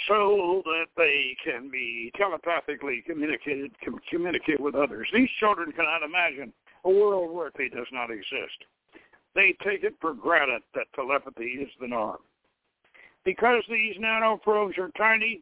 so 0.08 0.62
that 0.66 0.86
they 0.96 1.36
can 1.44 1.70
be 1.70 2.12
telepathically 2.16 3.04
communicated 3.06 3.72
com- 3.84 4.00
communicate 4.10 4.60
with 4.60 4.76
others. 4.76 5.08
These 5.14 5.30
children 5.40 5.72
cannot 5.72 6.04
imagine 6.04 6.54
a 6.86 6.90
world 6.90 7.36
where 7.36 7.52
they 7.58 7.70
does 7.70 7.88
not 7.92 8.10
exist. 8.10 8.64
They 9.36 9.56
take 9.64 9.84
it 9.84 9.96
for 10.02 10.14
granted 10.14 10.62
that 10.76 10.88
telepathy 10.96 11.60
is 11.62 11.70
the 11.80 11.88
norm. 11.88 12.18
Because 13.24 13.64
these 13.70 13.96
nanoprobes 13.98 14.78
are 14.78 14.92
tiny, 14.98 15.42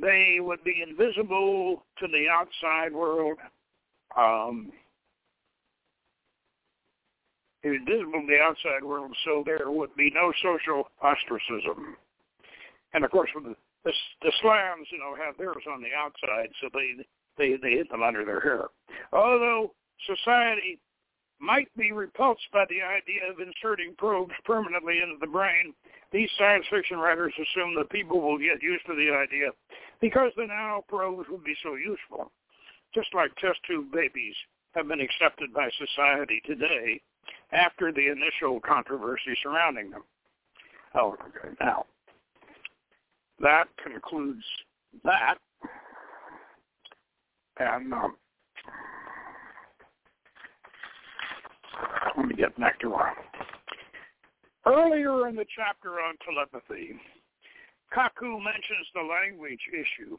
they 0.00 0.38
would 0.40 0.62
be 0.64 0.84
invisible 0.86 1.84
to 1.98 2.06
the 2.06 2.26
outside 2.28 2.92
world. 2.92 3.38
Um, 4.16 4.72
invisible 7.62 8.20
to 8.20 8.26
the 8.26 8.40
outside 8.40 8.84
world, 8.84 9.14
so 9.24 9.42
there 9.44 9.70
would 9.70 9.94
be 9.96 10.10
no 10.14 10.32
social 10.42 10.88
ostracism. 11.02 11.96
And 12.92 13.04
of 13.04 13.10
course, 13.10 13.30
the, 13.34 13.54
the, 13.84 13.92
the 14.22 14.32
Slans, 14.40 14.86
you 14.90 14.98
know, 14.98 15.14
have 15.14 15.36
theirs 15.36 15.64
on 15.70 15.82
the 15.82 15.94
outside, 15.96 16.50
so 16.60 16.68
they 16.72 17.04
they 17.38 17.56
they 17.56 17.76
hit 17.76 17.90
them 17.90 18.02
under 18.02 18.24
their 18.24 18.40
hair. 18.40 18.64
Although 19.12 19.72
society 20.06 20.78
might 21.40 21.68
be 21.76 21.92
repulsed 21.92 22.46
by 22.52 22.64
the 22.68 22.82
idea 22.82 23.30
of 23.30 23.40
inserting 23.40 23.94
probes 23.96 24.34
permanently 24.44 25.00
into 25.02 25.16
the 25.20 25.26
brain, 25.26 25.74
these 26.12 26.28
science 26.36 26.64
fiction 26.70 26.98
writers 26.98 27.32
assume 27.34 27.74
that 27.76 27.90
people 27.90 28.20
will 28.20 28.38
get 28.38 28.62
used 28.62 28.84
to 28.86 28.94
the 28.94 29.10
idea 29.10 29.50
because 30.00 30.32
the 30.36 30.42
nanoprobes 30.42 31.28
will 31.28 31.38
be 31.38 31.56
so 31.62 31.74
useful. 31.74 32.30
Just 32.94 33.14
like 33.14 33.34
test 33.36 33.58
tube 33.66 33.92
babies 33.92 34.34
have 34.74 34.88
been 34.88 35.00
accepted 35.00 35.52
by 35.52 35.70
society 35.78 36.42
today 36.44 37.00
after 37.52 37.92
the 37.92 38.08
initial 38.08 38.60
controversy 38.60 39.34
surrounding 39.42 39.90
them. 39.90 40.02
Oh, 40.94 41.16
okay. 41.28 41.54
Now, 41.60 41.86
that 43.40 43.68
concludes 43.82 44.44
that. 45.04 45.36
And 47.58 47.92
um, 47.92 48.16
let 52.16 52.26
me 52.26 52.34
get 52.34 52.58
back 52.58 52.80
to 52.80 52.94
our 52.94 53.14
earlier 54.66 55.28
in 55.28 55.36
the 55.36 55.46
chapter 55.56 56.00
on 56.00 56.14
telepathy. 56.24 56.94
Kaku 57.94 58.38
mentions 58.42 58.86
the 58.94 59.02
language 59.02 59.60
issue. 59.72 60.16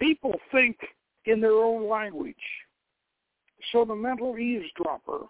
People 0.00 0.34
think 0.52 0.76
in 1.26 1.40
their 1.40 1.56
own 1.56 1.88
language. 1.88 2.34
So 3.72 3.84
the 3.84 3.94
mental 3.94 4.38
eavesdropper 4.38 5.26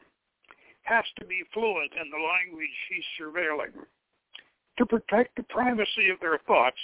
has 0.83 1.05
to 1.19 1.25
be 1.25 1.43
fluent 1.53 1.93
in 2.01 2.11
the 2.11 2.19
language 2.19 2.77
he's 2.89 3.05
surveilling. 3.21 3.75
To 4.79 4.87
protect 4.87 5.35
the 5.37 5.43
privacy 5.45 6.11
of 6.11 6.21
their 6.21 6.39
thoughts, 6.47 6.79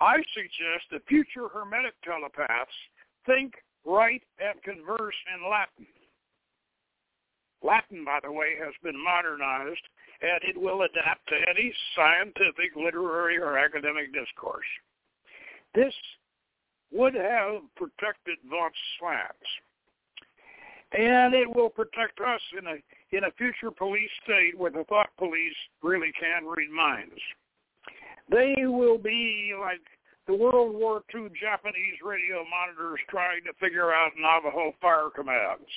I 0.00 0.16
suggest 0.34 0.90
that 0.90 1.06
future 1.06 1.48
Hermetic 1.52 1.94
telepaths 2.02 2.72
think, 3.26 3.54
write, 3.84 4.22
and 4.40 4.60
converse 4.62 5.14
in 5.34 5.48
Latin. 5.48 5.86
Latin, 7.62 8.04
by 8.04 8.18
the 8.22 8.32
way, 8.32 8.56
has 8.58 8.74
been 8.82 8.96
modernized, 9.02 9.82
and 10.22 10.40
it 10.42 10.60
will 10.60 10.82
adapt 10.82 11.28
to 11.28 11.36
any 11.48 11.72
scientific, 11.94 12.74
literary, 12.76 13.38
or 13.38 13.58
academic 13.58 14.12
discourse. 14.12 14.66
This 15.74 15.94
would 16.92 17.14
have 17.14 17.62
protected 17.76 18.38
von 18.48 18.70
Slats. 18.98 19.36
And 20.92 21.34
it 21.34 21.48
will 21.48 21.70
protect 21.70 22.18
us 22.20 22.40
in 22.58 22.66
a 22.66 23.16
in 23.16 23.24
a 23.24 23.30
future 23.38 23.70
police 23.70 24.10
state 24.24 24.58
where 24.58 24.70
the 24.70 24.84
thought 24.88 25.10
police 25.18 25.54
really 25.82 26.12
can 26.18 26.46
read 26.46 26.70
minds. 26.70 27.20
They 28.28 28.54
will 28.66 28.98
be 28.98 29.52
like 29.58 29.82
the 30.26 30.34
World 30.34 30.74
War 30.74 31.02
II 31.14 31.28
Japanese 31.40 31.98
radio 32.04 32.44
monitors 32.48 33.00
trying 33.08 33.42
to 33.44 33.52
figure 33.60 33.92
out 33.92 34.12
Navajo 34.18 34.72
fire 34.80 35.10
commands. 35.14 35.70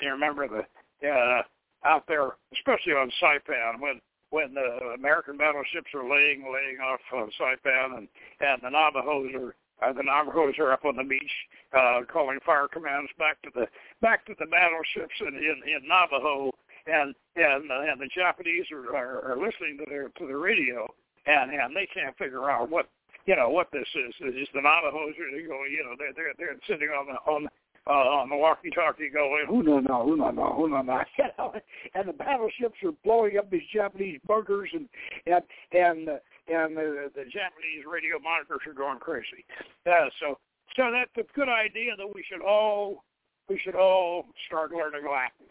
You 0.00 0.10
remember 0.10 0.48
the 0.48 0.64
uh, 1.02 1.42
out 1.84 2.04
there, 2.06 2.32
especially 2.52 2.92
on 2.92 3.10
Saipan, 3.22 3.80
when 3.80 4.00
when 4.30 4.52
the 4.52 4.94
American 4.98 5.36
battleships 5.36 5.94
are 5.94 6.08
laying 6.08 6.42
laying 6.42 6.78
off 6.82 7.00
on 7.12 7.30
Saipan, 7.38 7.98
and 7.98 8.08
and 8.40 8.60
the 8.62 8.70
Navajos 8.70 9.30
are 9.34 9.54
uh, 9.82 9.92
the 9.92 10.02
Navajos 10.02 10.54
are 10.58 10.72
up 10.72 10.84
on 10.84 10.96
the 10.96 11.04
beach 11.04 11.32
uh, 11.72 12.00
calling 12.10 12.38
fire 12.44 12.68
commands 12.68 13.10
back 13.18 13.40
to 13.42 13.50
the 13.54 13.66
back 14.00 14.24
to 14.26 14.34
the 14.38 14.46
battleships 14.46 15.14
in 15.20 15.34
in, 15.34 15.62
in 15.66 15.86
Navajo, 15.86 16.50
and 16.86 17.14
and 17.36 17.70
uh, 17.70 17.80
and 17.90 18.00
the 18.00 18.10
Japanese 18.14 18.66
are, 18.72 18.96
are 18.96 19.32
are 19.32 19.36
listening 19.36 19.78
to 19.78 19.84
their 19.88 20.08
to 20.08 20.26
the 20.26 20.36
radio, 20.36 20.86
and 21.26 21.52
and 21.52 21.76
they 21.76 21.86
can't 21.92 22.16
figure 22.18 22.50
out 22.50 22.70
what 22.70 22.88
you 23.26 23.36
know 23.36 23.50
what 23.50 23.68
this 23.72 23.88
is. 23.94 24.14
Is 24.34 24.48
the 24.54 24.62
Navajos 24.62 25.14
are 25.18 25.46
going? 25.46 25.72
You 25.72 25.84
know, 25.84 25.94
they're 25.98 26.12
they're 26.14 26.34
they're 26.38 26.56
sitting 26.66 26.88
on 26.88 27.06
the 27.06 27.18
on 27.30 27.48
uh, 27.86 27.90
on 27.90 28.30
the 28.30 28.36
walkie-talkie 28.36 29.10
going, 29.10 29.44
who 29.48 29.62
no 29.62 29.78
no, 29.78 30.04
who 30.04 30.16
no 30.16 30.30
no, 30.30 30.54
who 30.54 30.68
no 30.68 30.80
no, 30.80 31.02
and 31.94 32.08
the 32.08 32.12
battleships 32.12 32.76
are 32.82 32.92
blowing 33.04 33.36
up 33.36 33.50
these 33.50 33.62
Japanese 33.72 34.20
bunkers, 34.26 34.70
and 34.72 34.88
and 35.26 35.42
and 35.72 36.08
uh, 36.08 36.12
and 36.48 36.76
the, 36.76 37.10
the 37.14 37.24
Japanese 37.24 37.84
radio 37.90 38.18
monitors 38.18 38.60
are 38.66 38.72
going 38.72 38.98
crazy. 38.98 39.44
Uh, 39.86 40.08
so 40.20 40.38
so 40.76 40.90
that's 40.90 41.10
a 41.18 41.32
good 41.34 41.48
idea 41.48 41.94
that 41.96 42.06
we 42.06 42.24
should 42.30 42.42
all 42.42 43.04
we 43.48 43.58
should 43.58 43.76
all 43.76 44.26
start 44.46 44.72
learning 44.72 45.04
Latin, 45.04 45.46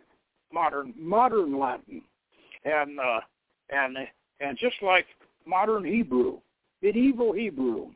modern 0.51 0.93
modern 0.97 1.59
Latin, 1.59 2.01
and 2.65 2.99
uh, 2.99 3.19
and 3.69 3.95
and 4.39 4.57
just 4.57 4.75
like 4.81 5.05
modern 5.45 5.85
Hebrew, 5.85 6.39
medieval 6.81 7.31
Hebrew. 7.31 7.91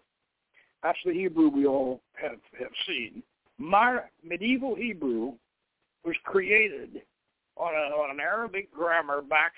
That's 0.83 0.99
the 1.03 1.11
Hebrew 1.11 1.49
we 1.49 1.65
all 1.65 2.01
have 2.21 2.37
have 2.59 2.71
seen 2.85 3.23
Mar- 3.57 4.09
medieval 4.27 4.75
Hebrew 4.75 5.33
was 6.03 6.15
created 6.23 7.01
on, 7.57 7.73
a, 7.73 7.95
on 7.95 8.11
an 8.11 8.19
Arabic 8.19 8.71
grammar 8.73 9.21
back 9.21 9.53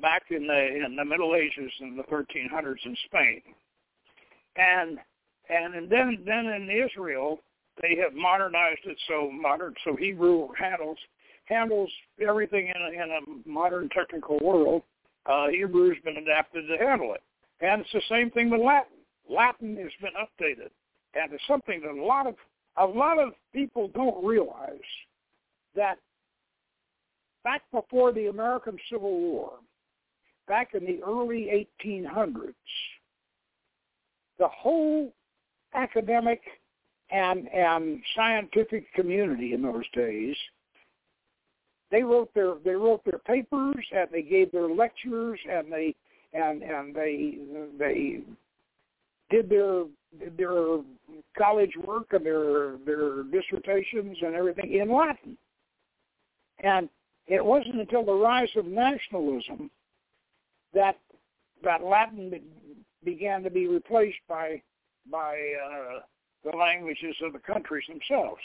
back 0.00 0.22
in 0.30 0.46
the 0.46 0.84
in 0.86 0.96
the 0.96 1.04
Middle 1.04 1.34
Ages 1.34 1.72
in 1.80 1.96
the 1.96 2.04
1300s 2.04 2.84
in 2.84 2.96
Spain, 3.06 3.42
and 4.56 4.98
and 5.48 5.90
then 5.90 6.18
then 6.24 6.46
in 6.46 6.70
Israel 6.70 7.40
they 7.82 7.96
have 7.96 8.14
modernized 8.14 8.80
it 8.84 8.96
so 9.08 9.30
modern 9.30 9.74
so 9.84 9.96
Hebrew 9.96 10.48
handles 10.58 10.98
handles 11.46 11.90
everything 12.20 12.68
in 12.74 12.82
a, 12.82 13.02
in 13.02 13.10
a 13.10 13.48
modern 13.48 13.88
technical 13.90 14.38
world. 14.42 14.82
Uh, 15.26 15.48
Hebrew 15.48 15.88
has 15.88 15.98
been 16.04 16.16
adapted 16.16 16.64
to 16.68 16.84
handle 16.84 17.14
it, 17.14 17.22
and 17.60 17.82
it's 17.82 17.92
the 17.92 18.02
same 18.08 18.30
thing 18.30 18.50
with 18.50 18.60
Latin. 18.60 18.98
Latin 19.28 19.76
has 19.76 19.92
been 20.00 20.12
updated, 20.14 20.70
and 21.14 21.32
it's 21.32 21.42
something 21.46 21.80
that 21.82 21.90
a 21.90 22.04
lot 22.04 22.26
of 22.26 22.34
a 22.78 22.86
lot 22.86 23.18
of 23.18 23.30
people 23.52 23.88
don't 23.94 24.24
realize 24.24 24.78
that 25.74 25.98
back 27.44 27.62
before 27.72 28.12
the 28.12 28.26
American 28.26 28.76
Civil 28.90 29.18
War, 29.18 29.52
back 30.46 30.74
in 30.74 30.84
the 30.84 31.02
early 31.06 31.68
1800s, 31.84 32.54
the 34.38 34.48
whole 34.48 35.12
academic 35.74 36.40
and 37.10 37.48
and 37.48 38.00
scientific 38.14 38.92
community 38.94 39.54
in 39.54 39.62
those 39.62 39.84
days 39.94 40.36
they 41.90 42.02
wrote 42.02 42.32
their 42.34 42.54
they 42.64 42.74
wrote 42.74 43.02
their 43.04 43.18
papers 43.18 43.84
and 43.92 44.08
they 44.12 44.22
gave 44.22 44.52
their 44.52 44.68
lectures 44.68 45.38
and 45.50 45.72
they 45.72 45.94
and 46.34 46.62
and 46.62 46.94
they 46.94 47.38
they 47.78 48.20
did 49.30 49.48
their 49.48 49.84
their 50.36 50.78
college 51.36 51.72
work 51.84 52.06
and 52.12 52.24
their 52.24 52.76
their 52.84 53.22
dissertations 53.24 54.16
and 54.22 54.34
everything 54.34 54.72
in 54.72 54.92
Latin. 54.92 55.36
And 56.60 56.88
it 57.26 57.44
wasn't 57.44 57.80
until 57.80 58.04
the 58.04 58.12
rise 58.12 58.48
of 58.56 58.66
nationalism 58.66 59.70
that 60.74 60.98
that 61.62 61.82
Latin 61.82 62.40
began 63.04 63.42
to 63.42 63.50
be 63.50 63.66
replaced 63.66 64.18
by 64.28 64.62
by 65.10 65.34
uh, 65.34 66.00
the 66.44 66.56
languages 66.56 67.16
of 67.22 67.32
the 67.32 67.38
countries 67.38 67.84
themselves. 67.88 68.40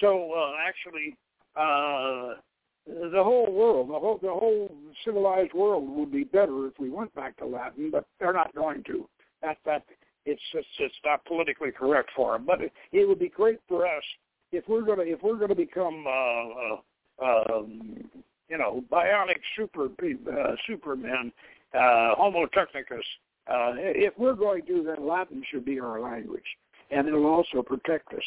So 0.00 0.32
uh, 0.32 0.52
actually, 0.66 1.16
uh, 1.56 2.40
the 2.86 3.22
whole 3.22 3.52
world, 3.52 3.88
the 3.88 3.98
whole 3.98 4.18
the 4.22 4.28
whole 4.28 4.70
civilized 5.04 5.52
world 5.52 5.88
would 5.88 6.12
be 6.12 6.24
better 6.24 6.66
if 6.68 6.78
we 6.78 6.90
went 6.90 7.14
back 7.14 7.36
to 7.38 7.46
Latin, 7.46 7.90
but 7.90 8.06
they're 8.18 8.32
not 8.32 8.54
going 8.54 8.82
to. 8.84 9.08
That 9.42 9.58
that 9.64 9.84
it's 10.26 10.42
just 10.52 10.66
it's 10.78 10.94
not 11.04 11.24
politically 11.24 11.70
correct 11.70 12.10
for 12.14 12.32
them. 12.32 12.46
But 12.46 12.60
it, 12.60 12.72
it 12.92 13.08
would 13.08 13.18
be 13.18 13.28
great 13.28 13.60
for 13.68 13.86
us 13.86 14.04
if 14.52 14.64
we're 14.68 14.82
gonna 14.82 15.02
if 15.02 15.22
we're 15.22 15.38
gonna 15.38 15.54
become 15.54 16.04
uh, 16.06 17.24
uh, 17.24 17.56
um, 17.56 18.10
you 18.48 18.58
know 18.58 18.84
bionic 18.90 19.38
super 19.56 19.86
uh, 19.86 20.54
supermen, 20.66 21.32
uh, 21.74 22.14
Homo 22.16 22.46
technicus. 22.46 23.04
Uh, 23.48 23.72
if 23.76 24.14
we're 24.16 24.34
going 24.34 24.64
to, 24.66 24.84
then 24.84 25.06
Latin 25.06 25.42
should 25.50 25.64
be 25.64 25.80
our 25.80 26.00
language, 26.00 26.44
and 26.90 27.08
it'll 27.08 27.26
also 27.26 27.62
protect 27.62 28.12
us. 28.12 28.22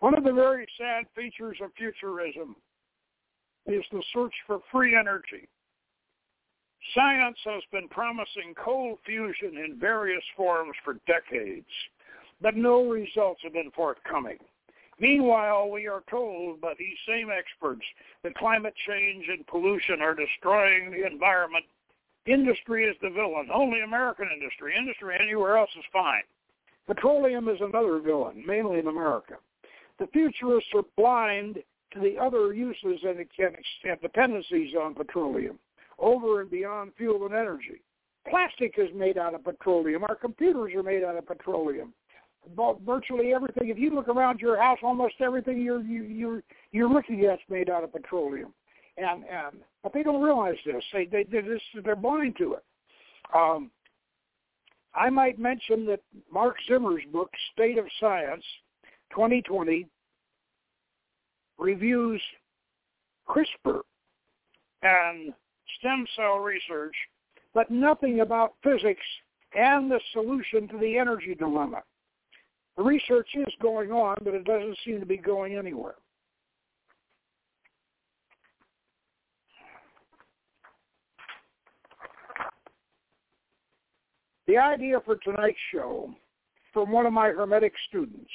One 0.00 0.16
of 0.16 0.24
the 0.24 0.32
very 0.32 0.66
sad 0.78 1.04
features 1.14 1.58
of 1.62 1.70
futurism 1.76 2.56
is 3.66 3.84
the 3.92 4.02
search 4.12 4.34
for 4.46 4.58
free 4.72 4.96
energy. 4.96 5.48
Science 6.94 7.38
has 7.44 7.62
been 7.70 7.88
promising 7.88 8.54
cold 8.62 8.98
fusion 9.06 9.56
in 9.56 9.78
various 9.78 10.24
forms 10.36 10.74
for 10.84 10.94
decades, 11.06 11.66
but 12.40 12.56
no 12.56 12.88
results 12.88 13.40
have 13.42 13.52
been 13.52 13.70
forthcoming. 13.70 14.38
Meanwhile, 14.98 15.70
we 15.70 15.86
are 15.86 16.02
told 16.10 16.60
by 16.60 16.74
these 16.78 16.96
same 17.08 17.30
experts 17.30 17.84
that 18.22 18.34
climate 18.34 18.74
change 18.86 19.26
and 19.28 19.46
pollution 19.46 20.02
are 20.02 20.14
destroying 20.14 20.90
the 20.90 21.06
environment. 21.06 21.64
Industry 22.26 22.84
is 22.84 22.96
the 23.00 23.10
villain. 23.10 23.48
Only 23.52 23.80
American 23.80 24.28
industry. 24.32 24.74
Industry 24.76 25.16
anywhere 25.18 25.56
else 25.56 25.70
is 25.78 25.84
fine. 25.92 26.22
Petroleum 26.86 27.48
is 27.48 27.60
another 27.60 28.00
villain, 28.00 28.44
mainly 28.46 28.80
in 28.80 28.88
America. 28.88 29.34
The 29.98 30.08
futurists 30.08 30.70
are 30.74 30.84
blind 30.96 31.62
to 31.92 32.00
the 32.00 32.18
other 32.18 32.52
uses 32.52 33.00
and 33.04 34.00
dependencies 34.00 34.74
on 34.74 34.94
petroleum 34.94 35.58
over 36.02 36.42
and 36.42 36.50
beyond 36.50 36.92
fuel 36.98 37.24
and 37.24 37.34
energy. 37.34 37.80
Plastic 38.28 38.74
is 38.76 38.88
made 38.94 39.16
out 39.16 39.34
of 39.34 39.44
petroleum. 39.44 40.04
Our 40.04 40.14
computers 40.14 40.74
are 40.74 40.82
made 40.82 41.02
out 41.02 41.16
of 41.16 41.26
petroleum. 41.26 41.94
Virtually 42.84 43.32
everything. 43.32 43.68
If 43.68 43.78
you 43.78 43.94
look 43.94 44.08
around 44.08 44.40
your 44.40 44.60
house, 44.60 44.78
almost 44.82 45.14
everything 45.20 45.60
you're 45.62 45.80
you, 45.80 46.02
you're 46.02 46.42
you're 46.72 46.88
looking 46.88 47.24
at 47.24 47.34
is 47.34 47.40
made 47.48 47.70
out 47.70 47.84
of 47.84 47.92
petroleum. 47.92 48.52
And 48.96 49.24
and 49.24 49.56
but 49.82 49.92
they 49.92 50.02
don't 50.02 50.20
realize 50.20 50.56
this. 50.66 50.82
They 50.92 51.06
they 51.06 51.24
they're, 51.24 51.42
just, 51.42 51.64
they're 51.84 51.96
blind 51.96 52.36
to 52.38 52.54
it. 52.54 52.64
Um, 53.34 53.70
I 54.94 55.08
might 55.08 55.38
mention 55.38 55.86
that 55.86 56.00
Marc 56.32 56.56
Zimmer's 56.68 57.02
book, 57.12 57.30
State 57.52 57.78
of 57.78 57.86
Science, 57.98 58.44
2020, 59.12 59.86
reviews 61.58 62.20
CRISPR 63.28 63.80
and 64.82 65.32
stem 65.78 66.06
cell 66.16 66.38
research, 66.38 66.94
but 67.54 67.70
nothing 67.70 68.20
about 68.20 68.54
physics 68.62 69.04
and 69.54 69.90
the 69.90 70.00
solution 70.12 70.68
to 70.68 70.78
the 70.78 70.98
energy 70.98 71.34
dilemma. 71.34 71.82
The 72.76 72.82
research 72.82 73.28
is 73.34 73.52
going 73.60 73.92
on, 73.92 74.16
but 74.24 74.34
it 74.34 74.44
doesn't 74.44 74.78
seem 74.84 75.00
to 75.00 75.06
be 75.06 75.18
going 75.18 75.56
anywhere. 75.56 75.94
The 84.46 84.56
idea 84.56 85.00
for 85.04 85.16
tonight's 85.16 85.56
show 85.72 86.10
from 86.72 86.90
one 86.90 87.06
of 87.06 87.12
my 87.12 87.28
Hermetic 87.28 87.72
students, 87.88 88.30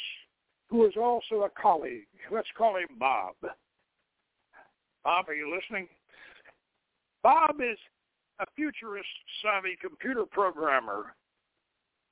who 0.70 0.86
is 0.86 0.94
also 0.96 1.44
a 1.44 1.62
colleague. 1.62 2.08
Let's 2.32 2.48
call 2.58 2.78
him 2.78 2.88
Bob. 3.00 3.36
Bob, 5.04 5.30
are 5.30 5.34
you 5.34 5.54
listening? 5.54 5.88
Bob 7.24 7.62
is 7.62 7.78
a 8.40 8.46
futurist 8.56 9.08
savvy 9.42 9.78
computer 9.82 10.26
programmer 10.26 11.16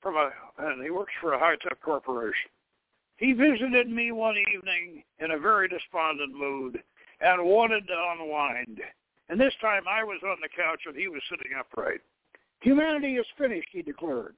from 0.01 0.15
a, 0.15 0.29
and 0.59 0.83
he 0.83 0.89
works 0.89 1.13
for 1.21 1.33
a 1.33 1.39
high-tech 1.39 1.81
corporation. 1.81 2.49
He 3.17 3.33
visited 3.33 3.89
me 3.89 4.11
one 4.11 4.35
evening 4.53 5.03
in 5.19 5.31
a 5.31 5.39
very 5.39 5.67
despondent 5.67 6.35
mood 6.35 6.81
and 7.21 7.45
wanted 7.45 7.87
to 7.87 8.13
unwind. 8.19 8.81
And 9.29 9.39
this 9.39 9.53
time 9.61 9.83
I 9.89 10.03
was 10.03 10.19
on 10.23 10.37
the 10.41 10.49
couch 10.49 10.81
and 10.85 10.95
he 10.95 11.07
was 11.07 11.21
sitting 11.29 11.53
upright. 11.57 12.01
Humanity 12.61 13.15
is 13.15 13.25
finished, 13.37 13.69
he 13.71 13.81
declared. 13.81 14.35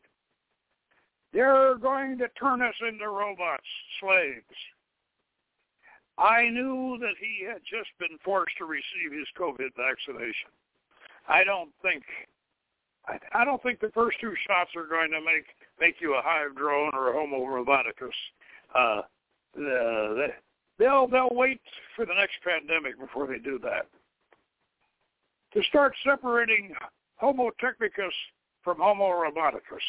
They're 1.34 1.77
going 1.77 2.17
to 2.19 2.27
turn 2.39 2.62
us 2.62 2.75
into 2.88 3.08
robots, 3.10 3.63
slaves. 3.99 4.45
I 6.17 6.49
knew 6.49 6.97
that 6.99 7.13
he 7.19 7.45
had 7.45 7.62
just 7.62 7.89
been 7.99 8.17
forced 8.23 8.58
to 8.58 8.65
receive 8.65 9.12
his 9.12 9.27
COVID 9.38 9.75
vaccination. 9.77 10.49
I 11.27 11.43
don't 11.43 11.69
think 11.82 12.03
I, 13.08 13.19
I 13.34 13.45
don't 13.45 13.62
think 13.63 13.80
the 13.80 13.91
first 13.93 14.17
two 14.19 14.34
shots 14.47 14.71
are 14.75 14.88
going 14.88 15.12
to 15.12 15.21
make 15.21 15.45
make 15.80 15.95
you 15.99 16.15
a 16.15 16.21
hive 16.23 16.56
drone 16.56 16.91
or 16.93 17.10
a 17.10 17.13
Homo 17.13 17.45
roboticus. 17.45 18.17
Uh, 18.75 19.01
the, 19.56 20.27
they'll 20.80 21.08
they'll 21.08 21.34
wait 21.34 21.62
for 21.95 22.06
the 22.06 22.13
next 22.13 22.36
pandemic 22.43 22.99
before 22.99 23.27
they 23.27 23.39
do 23.39 23.60
that. 23.63 23.88
To 25.53 25.63
start 25.69 25.93
separating 26.03 26.73
Homo 27.15 27.51
technicus 27.62 28.12
from 28.63 28.77
Homo 28.77 29.10
roboticus. 29.10 29.86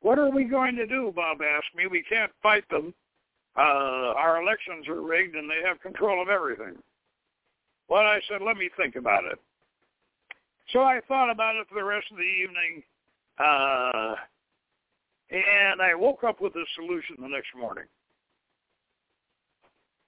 What 0.00 0.18
are 0.18 0.30
we 0.30 0.44
going 0.44 0.76
to 0.76 0.86
do? 0.86 1.12
Bob 1.14 1.38
asked 1.42 1.74
me. 1.74 1.86
We 1.86 2.04
can't 2.08 2.30
fight 2.42 2.68
them. 2.70 2.94
Uh, 3.58 4.14
our 4.16 4.40
elections 4.40 4.86
are 4.86 5.02
rigged 5.02 5.34
and 5.34 5.50
they 5.50 5.66
have 5.66 5.80
control 5.80 6.22
of 6.22 6.28
everything. 6.28 6.76
Well, 7.88 8.02
I 8.02 8.20
said, 8.28 8.40
let 8.40 8.56
me 8.56 8.70
think 8.76 8.94
about 8.94 9.24
it. 9.24 9.38
So 10.72 10.80
I 10.80 11.00
thought 11.08 11.30
about 11.30 11.56
it 11.56 11.66
for 11.68 11.74
the 11.74 11.84
rest 11.84 12.06
of 12.12 12.18
the 12.18 12.22
evening, 12.22 12.82
uh, 13.38 14.14
and 15.30 15.82
I 15.82 15.94
woke 15.94 16.22
up 16.24 16.40
with 16.40 16.54
a 16.54 16.64
solution 16.76 17.16
the 17.18 17.28
next 17.28 17.48
morning. 17.58 17.84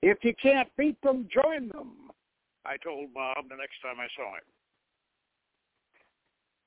If 0.02 0.18
you 0.22 0.34
can't 0.40 0.68
beat 0.76 1.00
them, 1.02 1.26
join 1.32 1.68
them, 1.68 1.92
I 2.64 2.76
told 2.76 3.12
Bob 3.14 3.48
the 3.48 3.56
next 3.56 3.80
time 3.82 3.98
I 3.98 4.08
saw 4.16 4.34
him. 4.34 4.44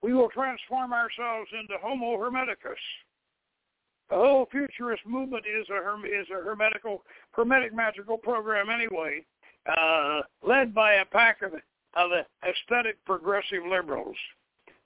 We 0.01 0.13
will 0.13 0.29
transform 0.29 0.91
ourselves 0.91 1.49
into 1.57 1.75
Homo 1.81 2.17
Hermeticus. 2.17 2.77
The 4.09 4.15
whole 4.15 4.47
futurist 4.51 5.05
movement 5.05 5.45
is 5.47 5.67
a 5.69 5.77
is 6.05 6.27
a 6.29 6.43
hermetical 6.43 7.03
hermetic 7.31 7.73
magical 7.73 8.17
program 8.17 8.69
anyway, 8.69 9.25
uh, 9.65 10.21
led 10.45 10.73
by 10.73 10.95
a 10.95 11.05
pack 11.05 11.41
of 11.41 11.53
of 11.95 12.11
aesthetic 12.47 13.03
progressive 13.05 13.65
liberals. 13.69 14.15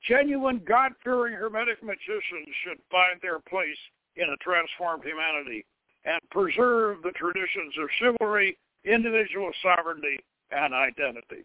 Genuine 0.07 0.61
God-fearing 0.67 1.33
Hermetic 1.33 1.81
magicians 1.81 2.47
should 2.63 2.77
find 2.91 3.19
their 3.21 3.39
place 3.39 3.77
in 4.15 4.29
a 4.29 4.37
transformed 4.37 5.03
humanity 5.03 5.65
and 6.05 6.19
preserve 6.29 7.01
the 7.01 7.11
traditions 7.11 7.73
of 7.81 7.89
chivalry, 7.99 8.57
individual 8.85 9.51
sovereignty, 9.61 10.19
and 10.51 10.73
identity. 10.73 11.43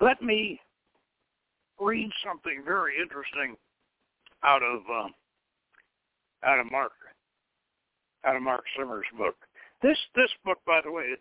Let 0.00 0.22
me 0.22 0.60
read 1.80 2.10
something 2.24 2.62
very 2.64 2.94
interesting 3.00 3.56
out 4.42 4.62
of 4.62 4.80
uh, 4.92 5.08
out 6.44 6.58
of 6.58 6.70
Marc 6.70 6.92
out 8.24 8.36
of 8.36 8.42
Marc 8.42 8.64
Zimmer's 8.78 9.06
book. 9.16 9.34
This 9.82 9.98
this 10.14 10.30
book, 10.44 10.58
by 10.66 10.80
the 10.84 10.92
way, 10.92 11.14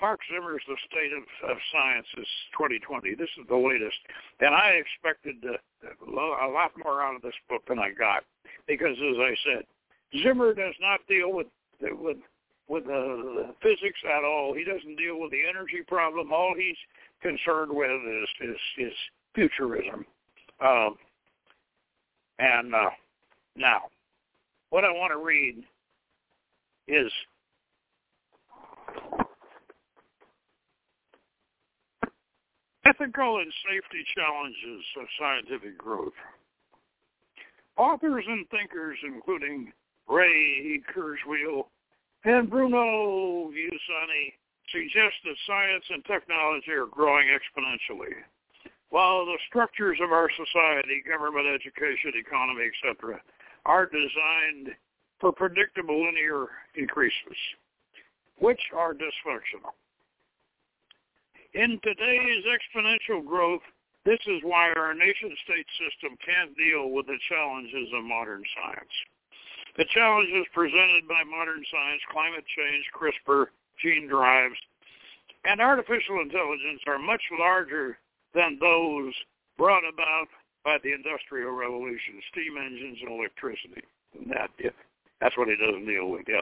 Marc 0.00 0.20
Zimmer's 0.30 0.62
The 0.68 0.76
State 0.90 1.12
of, 1.12 1.50
of 1.50 1.56
Science 1.72 2.06
is 2.18 2.26
2020. 2.58 3.14
This 3.14 3.30
is 3.40 3.46
the 3.48 3.56
latest. 3.56 3.96
And 4.40 4.54
I 4.54 4.80
expected 4.82 5.36
a 5.44 6.50
lot 6.50 6.72
more 6.82 7.02
out 7.02 7.16
of 7.16 7.22
this 7.22 7.34
book 7.48 7.62
than 7.68 7.78
I 7.78 7.90
got 7.90 8.24
because, 8.66 8.96
as 8.98 9.18
I 9.18 9.34
said, 9.44 9.64
Zimmer 10.22 10.54
does 10.54 10.74
not 10.80 11.00
deal 11.08 11.32
with 11.32 11.46
with 11.80 12.18
with 12.68 12.84
uh, 12.86 13.52
physics 13.62 13.98
at 14.04 14.24
all. 14.24 14.54
He 14.54 14.64
doesn't 14.64 14.96
deal 14.96 15.20
with 15.20 15.30
the 15.30 15.42
energy 15.48 15.82
problem. 15.86 16.32
All 16.32 16.54
he's 16.56 16.76
concerned 17.22 17.72
with 17.72 17.90
is 17.90 18.28
is, 18.40 18.56
is 18.78 18.94
futurism. 19.34 20.06
Um, 20.60 20.96
and 22.38 22.74
uh, 22.74 22.90
now, 23.56 23.82
what 24.74 24.84
I 24.84 24.90
want 24.90 25.12
to 25.12 25.24
read 25.24 25.62
is 26.88 27.12
Ethical 32.84 33.38
and 33.38 33.52
safety 33.70 34.04
challenges 34.16 34.84
of 35.00 35.06
scientific 35.16 35.78
growth. 35.78 36.12
Authors 37.76 38.24
and 38.26 38.46
thinkers 38.50 38.98
including 39.04 39.72
Ray 40.08 40.82
Kurzweil 40.92 41.66
and 42.24 42.50
Bruno 42.50 43.52
Giussani 43.54 44.34
suggest 44.72 45.14
that 45.24 45.36
science 45.46 45.84
and 45.88 46.04
technology 46.04 46.72
are 46.72 46.86
growing 46.86 47.28
exponentially, 47.28 48.12
while 48.90 49.24
the 49.24 49.38
structures 49.48 49.98
of 50.02 50.10
our 50.10 50.28
society, 50.34 51.00
government, 51.08 51.46
education, 51.46 52.12
economy, 52.16 52.68
etc., 52.74 53.20
are 53.66 53.86
designed 53.86 54.74
for 55.20 55.32
predictable 55.32 56.04
linear 56.04 56.46
increases, 56.76 57.38
which 58.38 58.60
are 58.76 58.94
dysfunctional. 58.94 59.72
In 61.54 61.78
today's 61.82 62.44
exponential 62.50 63.24
growth, 63.24 63.62
this 64.04 64.18
is 64.26 64.40
why 64.42 64.72
our 64.76 64.92
nation-state 64.92 65.66
system 65.78 66.18
can't 66.24 66.56
deal 66.56 66.90
with 66.90 67.06
the 67.06 67.18
challenges 67.28 67.88
of 67.94 68.04
modern 68.04 68.42
science. 68.58 68.92
The 69.76 69.86
challenges 69.94 70.46
presented 70.52 71.08
by 71.08 71.22
modern 71.24 71.64
science, 71.70 72.02
climate 72.10 72.44
change, 72.56 72.84
CRISPR, 72.94 73.46
gene 73.80 74.08
drives, 74.08 74.58
and 75.44 75.60
artificial 75.60 76.20
intelligence 76.20 76.82
are 76.86 76.98
much 76.98 77.22
larger 77.38 77.98
than 78.34 78.58
those 78.60 79.12
brought 79.56 79.82
about 79.88 80.28
by 80.64 80.78
the 80.82 80.92
Industrial 80.92 81.52
Revolution, 81.52 82.20
steam 82.32 82.56
engines 82.56 82.98
and 83.02 83.12
electricity. 83.18 83.82
And 84.18 84.30
that, 84.30 84.50
that's 85.20 85.36
what 85.36 85.48
it 85.48 85.58
doesn't 85.58 85.86
deal 85.86 86.10
with. 86.10 86.22
Yeah. 86.26 86.40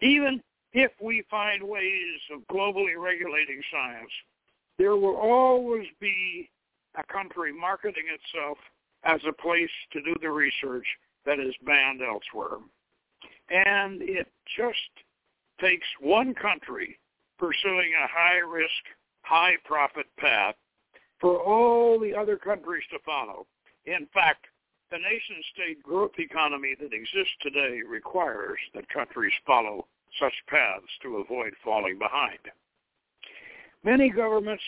Even 0.00 0.42
if 0.72 0.92
we 1.00 1.24
find 1.30 1.62
ways 1.62 2.20
of 2.32 2.46
globally 2.54 2.96
regulating 2.98 3.60
science, 3.72 4.10
there 4.78 4.96
will 4.96 5.16
always 5.16 5.86
be 6.00 6.48
a 6.96 7.12
country 7.12 7.52
marketing 7.52 8.04
itself 8.08 8.58
as 9.04 9.20
a 9.26 9.32
place 9.32 9.70
to 9.92 10.02
do 10.02 10.14
the 10.20 10.30
research 10.30 10.86
that 11.24 11.40
is 11.40 11.54
banned 11.64 12.00
elsewhere. 12.02 12.58
And 13.48 14.02
it 14.02 14.28
just 14.56 14.76
takes 15.60 15.86
one 16.00 16.34
country 16.34 16.98
pursuing 17.38 17.92
a 17.94 18.06
high-risk, 18.08 18.70
high-profit 19.22 20.06
path 20.18 20.54
for 21.20 21.40
all 21.40 21.98
the 21.98 22.14
other 22.14 22.36
countries 22.36 22.84
to 22.90 22.98
follow. 23.04 23.46
In 23.86 24.06
fact, 24.12 24.46
the 24.90 24.98
nation-state 24.98 25.82
growth 25.82 26.18
economy 26.18 26.74
that 26.80 26.92
exists 26.92 27.34
today 27.40 27.80
requires 27.88 28.58
that 28.74 28.88
countries 28.88 29.32
follow 29.46 29.86
such 30.20 30.34
paths 30.48 30.86
to 31.02 31.18
avoid 31.18 31.52
falling 31.64 31.98
behind. 31.98 32.38
Many 33.84 34.10
governments, 34.10 34.62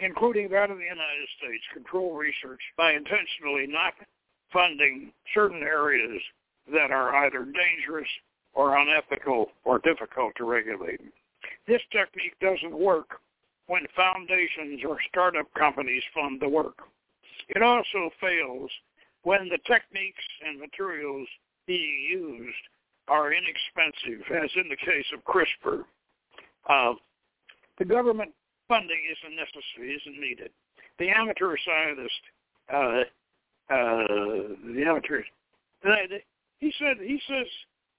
including 0.00 0.48
that 0.50 0.70
of 0.70 0.78
the 0.78 0.84
United 0.84 1.28
States, 1.38 1.64
control 1.72 2.14
research 2.14 2.60
by 2.76 2.92
intentionally 2.92 3.66
not 3.66 3.94
funding 4.52 5.12
certain 5.34 5.62
areas 5.62 6.20
that 6.72 6.90
are 6.90 7.14
either 7.24 7.44
dangerous 7.44 8.08
or 8.54 8.76
unethical 8.76 9.50
or 9.64 9.78
difficult 9.78 10.32
to 10.36 10.44
regulate. 10.44 11.00
This 11.66 11.82
technique 11.92 12.34
doesn't 12.40 12.76
work 12.76 13.20
when 13.66 13.86
foundations 13.94 14.80
or 14.86 14.98
startup 15.08 15.52
companies 15.54 16.02
fund 16.14 16.40
the 16.40 16.48
work. 16.48 16.78
It 17.48 17.62
also 17.62 18.10
fails 18.20 18.70
when 19.22 19.48
the 19.48 19.58
techniques 19.66 20.24
and 20.46 20.58
materials 20.58 21.28
being 21.66 22.08
used 22.10 22.56
are 23.08 23.32
inexpensive, 23.32 24.24
as 24.42 24.50
in 24.56 24.68
the 24.68 24.76
case 24.76 25.06
of 25.14 25.24
CRISPR. 25.24 25.84
Uh, 26.68 26.94
the 27.78 27.84
government 27.84 28.32
funding 28.68 29.00
isn't 29.10 29.36
necessary, 29.36 29.94
isn't 29.94 30.20
needed. 30.20 30.50
The 30.98 31.08
amateur 31.10 31.56
scientist, 31.64 32.20
uh, 32.72 33.02
uh, 33.72 34.54
the 34.74 34.84
amateur, 34.86 35.22
he 36.58 36.72
said, 36.78 36.98
he 37.00 37.20
says 37.26 37.46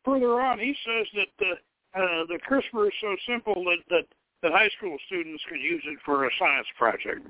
further 0.06 0.40
on, 0.40 0.60
he 0.60 0.76
says 0.86 1.08
that 1.16 1.28
the 1.40 1.54
uh, 1.94 2.26
the 2.28 2.40
CRISPR 2.48 2.88
is 2.88 2.94
so 3.02 3.16
simple 3.28 3.66
that, 3.66 3.80
that 3.90 4.06
that 4.42 4.52
high 4.54 4.70
school 4.78 4.98
students 5.08 5.44
can 5.50 5.60
use 5.60 5.84
it 5.86 6.00
for 6.06 6.26
a 6.26 6.30
science 6.40 6.68
project. 6.78 7.28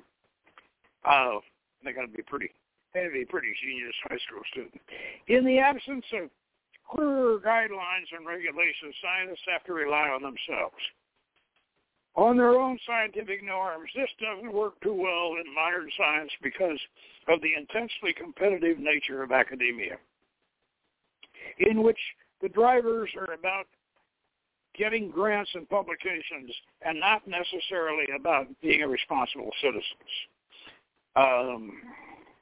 Uh, 1.82 1.86
they 1.86 1.94
got 1.94 2.02
to 2.02 2.08
be 2.08 2.24
pretty 2.24 2.52
Had 2.94 3.04
to 3.04 3.12
be 3.12 3.26
pretty 3.26 3.54
genius 3.64 3.96
high 4.04 4.18
school 4.28 4.44
student. 4.52 4.82
In 5.28 5.46
the 5.46 5.60
absence 5.60 6.06
of 6.14 6.30
clearer 6.90 7.40
guidelines 7.40 8.10
and 8.16 8.26
regulations, 8.26 8.96
scientists 9.02 9.46
have 9.52 9.64
to 9.66 9.74
rely 9.74 10.10
on 10.10 10.22
themselves. 10.22 10.76
On 12.16 12.36
their 12.36 12.60
own 12.60 12.78
scientific 12.86 13.44
norms, 13.44 13.90
this 13.96 14.10
doesn't 14.20 14.52
work 14.52 14.74
too 14.82 14.94
well 14.94 15.36
in 15.40 15.56
modern 15.56 15.90
science 15.98 16.32
because 16.44 16.80
of 17.30 17.40
the 17.42 17.54
intensely 17.56 18.12
competitive 18.14 18.80
nature 18.80 19.24
of 19.24 19.32
academia, 19.32 19.96
in 21.60 21.84
which 21.84 22.00
the 22.42 22.50
drivers 22.50 23.10
are 23.18 23.34
about 23.34 23.66
getting 24.76 25.10
grants 25.10 25.52
and 25.54 25.70
publications 25.70 26.52
and 26.86 27.00
not 27.00 27.22
necessarily 27.28 28.06
about 28.18 28.48
being 28.62 28.84
a 28.84 28.88
responsible 28.88 29.52
citizen. 29.62 29.82
Um, 31.16 31.74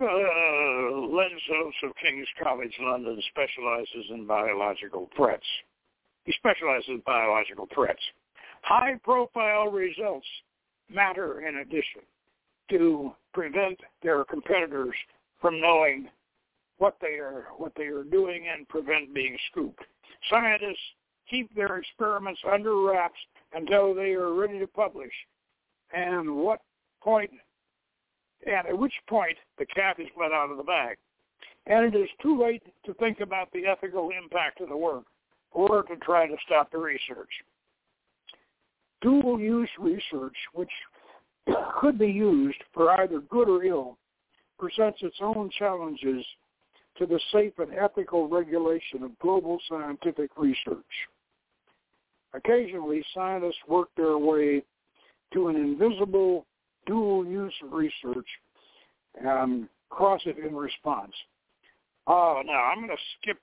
uh, 0.01 0.05
of 0.05 1.95
King's 2.01 2.27
College 2.41 2.73
London 2.81 3.21
specializes 3.29 4.11
in 4.11 4.25
biological 4.25 5.09
threats. 5.15 5.45
He 6.23 6.33
specializes 6.33 6.89
in 6.89 7.01
biological 7.05 7.67
threats. 7.73 8.01
High-profile 8.61 9.67
results 9.71 10.27
matter 10.89 11.47
in 11.47 11.57
addition 11.57 12.01
to 12.69 13.11
prevent 13.33 13.79
their 14.03 14.23
competitors 14.25 14.95
from 15.41 15.59
knowing 15.59 16.07
what 16.77 16.95
they 17.01 17.17
are 17.17 17.47
what 17.57 17.73
they 17.75 17.85
are 17.85 18.03
doing 18.03 18.45
and 18.53 18.67
prevent 18.69 19.13
being 19.13 19.37
scooped. 19.51 19.83
Scientists 20.29 20.77
keep 21.29 21.53
their 21.55 21.77
experiments 21.77 22.39
under 22.49 22.81
wraps 22.81 23.19
until 23.53 23.93
they 23.93 24.13
are 24.13 24.33
ready 24.33 24.59
to 24.59 24.67
publish. 24.67 25.11
And 25.93 26.37
what 26.37 26.61
point 27.01 27.31
and 28.45 28.67
at 28.67 28.77
which 28.77 28.93
point 29.07 29.37
the 29.57 29.65
cat 29.65 29.99
is 29.99 30.07
let 30.19 30.31
out 30.31 30.51
of 30.51 30.57
the 30.57 30.63
bag. 30.63 30.97
And 31.67 31.85
it 31.93 31.97
is 31.97 32.09
too 32.21 32.41
late 32.41 32.63
to 32.85 32.93
think 32.95 33.19
about 33.19 33.51
the 33.51 33.65
ethical 33.65 34.09
impact 34.11 34.61
of 34.61 34.69
the 34.69 34.77
work 34.77 35.05
or 35.51 35.83
to 35.83 35.95
try 35.97 36.27
to 36.27 36.35
stop 36.45 36.71
the 36.71 36.77
research. 36.77 37.29
Dual-use 39.01 39.69
research, 39.79 40.35
which 40.53 40.71
could 41.79 41.97
be 41.97 42.07
used 42.07 42.61
for 42.73 42.91
either 43.01 43.21
good 43.21 43.49
or 43.49 43.63
ill, 43.63 43.97
presents 44.57 44.99
its 45.01 45.17
own 45.21 45.49
challenges 45.57 46.25
to 46.97 47.05
the 47.05 47.19
safe 47.31 47.53
and 47.59 47.73
ethical 47.73 48.27
regulation 48.27 49.03
of 49.03 49.17
global 49.19 49.59
scientific 49.69 50.31
research. 50.37 50.83
Occasionally, 52.33 53.03
scientists 53.13 53.57
work 53.67 53.89
their 53.95 54.17
way 54.17 54.61
to 55.33 55.47
an 55.47 55.55
invisible 55.55 56.45
dual 56.89 57.23
use 57.23 57.53
research 57.71 58.27
and 59.23 59.69
cross 59.89 60.21
it 60.25 60.37
in 60.39 60.55
response. 60.55 61.13
Uh, 62.07 62.41
now, 62.45 62.71
I'm 62.71 62.79
going 62.79 62.89
to 62.89 63.03
skip. 63.21 63.37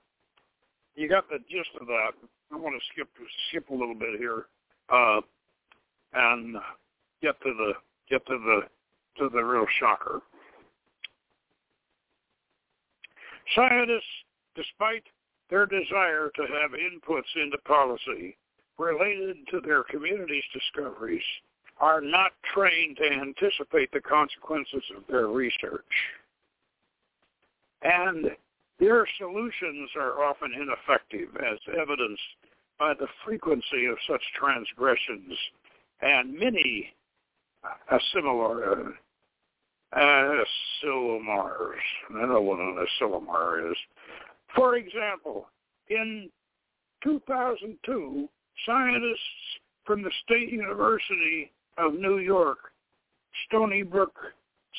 You 0.96 1.08
got 1.08 1.28
the 1.28 1.38
gist 1.48 1.70
of 1.80 1.86
that. 1.86 2.10
I 2.52 2.56
want 2.56 2.74
to 2.74 2.86
skip 2.92 3.08
skip 3.48 3.70
a 3.70 3.74
little 3.74 3.94
bit 3.94 4.18
here, 4.18 4.46
uh, 4.92 5.20
and 6.14 6.56
get 7.22 7.40
to 7.42 7.54
the 7.54 7.72
get 8.10 8.26
to 8.26 8.38
the 8.38 8.60
to 9.18 9.30
the 9.32 9.42
real 9.42 9.66
shocker. 9.78 10.22
Scientists, 13.54 14.02
despite 14.56 15.04
their 15.50 15.66
desire 15.66 16.30
to 16.34 16.42
have 16.42 16.72
inputs 16.72 17.30
into 17.40 17.58
policy 17.58 18.36
related 18.78 19.36
to 19.50 19.60
their 19.60 19.84
community's 19.84 20.44
discoveries, 20.52 21.22
are 21.78 22.00
not 22.00 22.32
trained 22.54 22.96
to 22.96 23.04
anticipate 23.04 23.90
the 23.92 24.00
consequences 24.00 24.82
of 24.96 25.02
their 25.08 25.28
research. 25.28 25.84
And 27.82 28.30
their 28.78 29.06
solutions 29.18 29.90
are 29.96 30.24
often 30.24 30.52
ineffective, 30.54 31.28
as 31.36 31.58
evidenced 31.80 32.22
by 32.78 32.94
the 32.94 33.06
frequency 33.24 33.86
of 33.86 33.96
such 34.08 34.22
transgressions 34.38 35.32
and 36.02 36.38
many 36.38 36.92
assimilar 37.90 38.94
uh, 39.92 39.98
asilomars. 39.98 41.74
I 42.14 42.26
know 42.26 42.40
what 42.40 42.58
an 42.58 42.86
asilomar 43.00 43.70
is. 43.70 43.76
For 44.54 44.76
example, 44.76 45.48
in 45.88 46.28
2002, 47.02 48.28
scientists 48.64 49.18
from 49.84 50.02
the 50.02 50.10
State 50.24 50.50
University 50.50 51.52
of 51.78 51.94
New 51.94 52.18
York, 52.18 52.58
Stony 53.46 53.82
Brook 53.82 54.14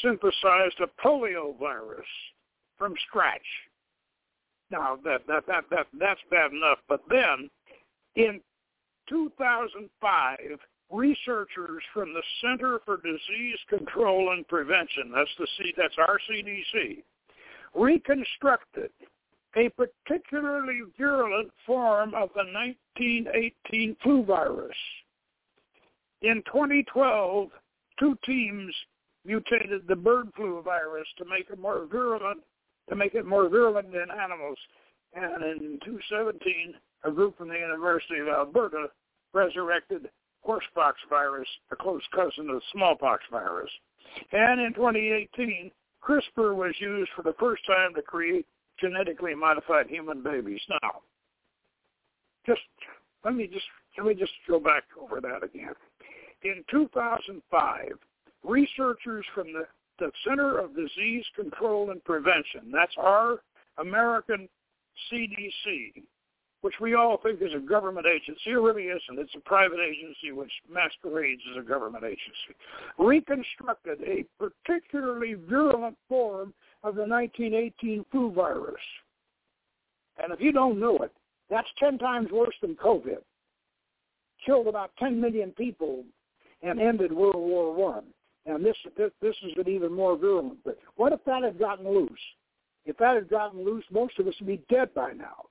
synthesized 0.02 0.80
a 0.82 0.88
polio 1.06 1.58
virus 1.60 2.06
from 2.78 2.94
scratch. 3.08 3.42
Now 4.70 4.98
that 5.04 5.22
that 5.28 5.46
that 5.48 5.64
that 5.70 5.88
that's 6.00 6.20
bad 6.30 6.52
enough, 6.52 6.80
but 6.90 7.02
then 7.10 7.50
in 8.16 8.42
2005, 9.10 10.38
researchers 10.92 11.84
from 11.94 12.14
the 12.14 12.24
Center 12.42 12.80
for 12.86 12.98
Disease 12.98 13.60
Control 13.70 14.34
and 14.34 14.48
Prevention, 14.48 15.12
that's 15.14 15.30
the 15.40 15.48
C, 15.58 15.74
that's 15.78 15.96
our 15.98 16.20
CDC, 16.30 17.04
reconstructed 17.74 18.92
a 19.56 19.70
particularly 19.70 20.82
virulent 20.98 21.50
form 21.66 22.14
of 22.14 22.30
the 22.36 22.44
1918 22.44 23.96
flu 24.04 24.24
virus 24.24 24.76
in 26.22 26.44
2012, 26.52 27.50
two 28.00 28.18
teams 28.26 28.74
mutated 29.26 29.88
the 29.88 29.96
bird 29.96 30.30
flu 30.36 30.62
virus 30.62 31.08
to 31.18 31.26
make 31.26 31.50
it 31.50 31.60
more 31.60 31.86
virulent, 31.86 32.40
to 32.90 32.96
make 32.96 33.14
it 33.14 33.26
more 33.26 33.50
virulent 33.50 33.94
in 33.94 34.08
animals. 34.12 34.58
And 35.14 35.44
in 35.44 35.80
2017, 35.84 36.74
a 37.04 37.12
group 37.12 37.38
from 37.38 37.50
the 37.50 37.60
University 37.60 38.20
of 38.20 38.28
Alberta 38.28 38.88
resurrected 39.34 40.10
horsepox 40.42 40.98
virus, 41.10 41.48
a 41.72 41.76
close 41.76 42.02
cousin 42.16 42.50
of 42.50 42.62
smallpox 42.72 43.24
virus. 43.30 43.70
And 44.32 44.62
in 44.62 44.74
2018, 44.74 45.72
CRISPR 46.02 46.56
was 46.56 46.74
used 46.80 47.12
for 47.16 47.24
the 47.24 47.36
first 47.40 47.66
time 47.66 47.94
to 47.96 48.02
create 48.02 48.46
genetically 48.80 49.36
modified 49.36 49.88
human 49.88 50.24
babies. 50.24 50.62
Now, 50.70 51.02
just 52.46 52.62
let 53.26 53.36
me 53.36 53.48
just 53.48 53.66
let 53.98 54.08
me 54.08 54.14
just 54.14 54.32
go 54.48 54.60
back 54.60 54.84
over 55.00 55.20
that 55.20 55.44
again. 55.44 55.74
In 56.48 56.64
2005, 56.72 57.92
researchers 58.46 59.26
from 59.36 59.52
the, 59.52 59.68
the 60.00 60.10
Center 60.26 60.58
of 60.60 60.74
Disease 60.78 61.26
Control 61.36 61.92
and 61.92 62.02
Prevention, 62.06 62.72
that's 62.72 62.96
our 62.98 63.40
American 63.80 64.48
CDC, 65.12 66.04
which 66.62 66.76
we 66.80 66.94
all 66.94 67.18
think 67.22 67.42
is 67.42 67.54
a 67.54 67.60
government 67.60 68.08
agency. 68.08 68.52
It 68.52 68.54
really 68.54 68.84
isn't. 68.84 69.20
It's 69.20 69.36
a 69.36 69.42
private 69.42 69.80
agency 69.80 70.32
which 70.32 70.52
masquerades 70.72 71.42
as 71.52 71.58
a 71.62 71.68
government 71.68 72.06
agency. 72.06 72.56
Reconstructed 72.98 74.00
a 74.04 74.24
particularly 74.40 75.34
virulent 75.34 75.98
form 76.08 76.54
of 76.82 76.96
the 76.96 77.06
1918 77.06 78.06
flu 78.10 78.32
virus. 78.32 78.76
And 80.24 80.32
if 80.32 80.40
you 80.40 80.54
don't 80.54 80.80
know 80.80 80.98
it, 81.00 81.12
that's 81.50 81.68
10 81.78 81.98
times 81.98 82.32
worse 82.32 82.56
than 82.62 82.76
COVID. 82.76 83.18
Killed 84.46 84.68
about 84.68 84.92
10 84.98 85.20
million 85.20 85.52
people 85.52 86.06
and 86.62 86.80
ended 86.80 87.12
World 87.12 87.36
War 87.36 87.74
One. 87.74 88.06
And 88.46 88.66
this, 88.66 88.78
this 88.96 89.12
this 89.22 89.36
is 89.44 89.52
an 89.58 89.70
even 89.70 89.94
more 89.94 90.18
virulent. 90.18 90.60
But 90.64 90.78
what 90.96 91.14
if 91.14 91.20
that 91.26 91.44
had 91.44 91.60
gotten 91.60 91.88
loose? 91.88 92.10
If 92.86 92.98
that 92.98 93.16
had 93.16 93.30
gotten 93.30 93.64
loose, 93.64 93.84
most 93.92 94.18
of 94.20 94.28
us 94.28 94.34
would 94.40 94.48
be 94.48 94.64
dead 94.70 94.94
by 94.94 95.12
now. 95.12 95.46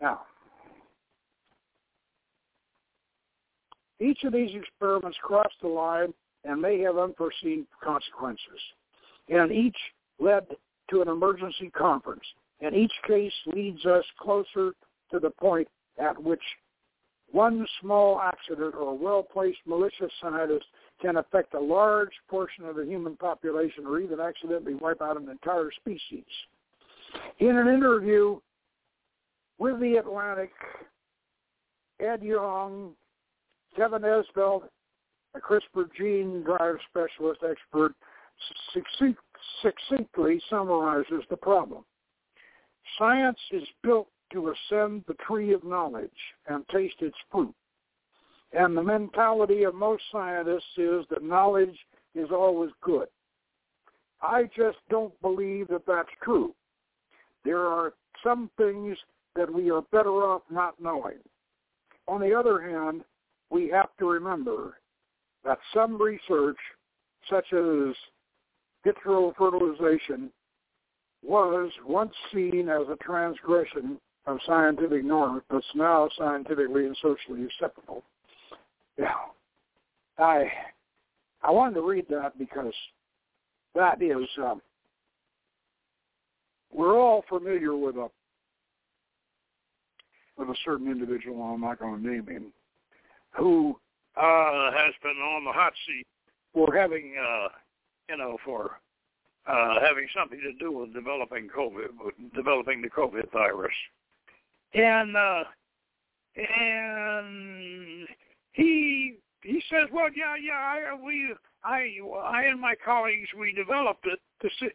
Now, 0.00 0.22
each 4.00 4.24
of 4.24 4.32
these 4.32 4.50
experiments 4.54 5.16
crossed 5.22 5.54
the 5.62 5.68
line 5.68 6.12
and 6.44 6.60
may 6.60 6.80
have 6.80 6.98
unforeseen 6.98 7.66
consequences. 7.82 8.60
And 9.28 9.52
each 9.52 9.76
led 10.18 10.46
to 10.90 11.00
an 11.00 11.08
emergency 11.08 11.70
conference. 11.70 12.24
And 12.60 12.74
each 12.74 12.92
case 13.06 13.32
leads 13.46 13.86
us 13.86 14.04
closer 14.20 14.72
to 15.10 15.18
the 15.20 15.30
point 15.30 15.68
at 15.98 16.20
which 16.20 16.42
one 17.34 17.66
small 17.80 18.20
accident 18.20 18.76
or 18.76 18.96
well-placed 18.96 19.58
malicious 19.66 20.12
scientist 20.22 20.66
can 21.02 21.16
affect 21.16 21.52
a 21.54 21.60
large 21.60 22.12
portion 22.30 22.64
of 22.64 22.76
the 22.76 22.84
human 22.84 23.16
population 23.16 23.84
or 23.86 23.98
even 23.98 24.20
accidentally 24.20 24.74
wipe 24.74 25.02
out 25.02 25.20
an 25.20 25.28
entire 25.28 25.70
species. 25.74 26.24
In 27.40 27.56
an 27.56 27.66
interview 27.66 28.38
with 29.58 29.80
The 29.80 29.96
Atlantic, 29.96 30.52
Ed 31.98 32.22
Yong, 32.22 32.92
Kevin 33.76 34.02
Esvelt, 34.02 34.68
a 35.34 35.40
CRISPR 35.40 35.88
gene 35.98 36.44
drive 36.44 36.76
specialist 36.88 37.40
expert, 37.42 37.94
succinctly 39.60 40.40
summarizes 40.48 41.24
the 41.30 41.36
problem. 41.36 41.84
Science 42.96 43.38
is 43.50 43.64
built 43.82 44.06
to 44.34 44.52
ascend 44.52 45.04
the 45.06 45.14
tree 45.26 45.54
of 45.54 45.64
knowledge 45.64 46.10
and 46.46 46.66
taste 46.68 46.96
its 47.00 47.16
fruit. 47.30 47.54
And 48.52 48.76
the 48.76 48.82
mentality 48.82 49.62
of 49.64 49.74
most 49.74 50.02
scientists 50.12 50.76
is 50.76 51.04
that 51.10 51.22
knowledge 51.22 51.76
is 52.14 52.28
always 52.30 52.70
good. 52.82 53.08
I 54.22 54.44
just 54.56 54.78
don't 54.90 55.18
believe 55.22 55.68
that 55.68 55.86
that's 55.86 56.08
true. 56.22 56.54
There 57.44 57.66
are 57.66 57.94
some 58.22 58.50
things 58.56 58.96
that 59.34 59.52
we 59.52 59.70
are 59.70 59.82
better 59.92 60.22
off 60.22 60.42
not 60.50 60.80
knowing. 60.80 61.18
On 62.06 62.20
the 62.20 62.34
other 62.34 62.60
hand, 62.60 63.02
we 63.50 63.68
have 63.68 63.90
to 63.98 64.06
remember 64.06 64.78
that 65.44 65.58
some 65.72 66.00
research, 66.00 66.56
such 67.28 67.52
as 67.52 67.94
heterofertilization, 68.86 70.30
was 71.22 71.70
once 71.86 72.14
seen 72.32 72.68
as 72.68 72.86
a 72.88 72.96
transgression 73.02 73.98
of 74.26 74.38
scientific 74.46 75.04
norms, 75.04 75.42
but 75.50 75.62
now 75.74 76.08
scientifically 76.16 76.86
and 76.86 76.96
socially 77.02 77.44
acceptable. 77.44 78.02
Yeah, 78.98 79.12
I 80.18 80.50
I 81.42 81.50
wanted 81.50 81.74
to 81.74 81.82
read 81.82 82.06
that 82.08 82.38
because 82.38 82.72
that 83.74 84.00
is 84.00 84.26
um, 84.38 84.62
we're 86.72 86.98
all 86.98 87.24
familiar 87.28 87.76
with 87.76 87.96
a 87.96 88.08
with 90.36 90.48
a 90.48 90.56
certain 90.64 90.90
individual. 90.90 91.42
I'm 91.42 91.60
not 91.60 91.78
going 91.78 92.02
to 92.02 92.08
name 92.08 92.26
him, 92.26 92.52
who 93.36 93.78
uh, 94.16 94.72
has 94.72 94.94
been 95.02 95.16
on 95.16 95.44
the 95.44 95.52
hot 95.52 95.72
seat 95.86 96.06
for 96.52 96.74
having, 96.74 97.14
uh, 97.20 97.48
you 98.08 98.16
know, 98.16 98.36
for 98.44 98.80
uh, 99.46 99.80
having 99.80 100.06
something 100.16 100.40
to 100.40 100.52
do 100.58 100.72
with 100.72 100.94
developing 100.94 101.48
COVID, 101.48 101.88
with 102.04 102.14
developing 102.34 102.80
the 102.80 102.90
COVID 102.90 103.30
virus, 103.32 103.74
and 104.74 105.16
uh, 105.16 105.44
and 106.36 108.08
he 108.52 109.16
he 109.44 109.62
says, 109.70 109.88
well, 109.92 110.08
yeah, 110.16 110.34
yeah, 110.42 110.54
I, 110.54 110.94
we, 111.04 111.34
I, 111.62 111.98
I 112.24 112.44
and 112.44 112.58
my 112.58 112.74
colleagues, 112.82 113.28
we 113.38 113.52
developed 113.52 114.06
it 114.06 114.18
to 114.40 114.48
see, 114.58 114.68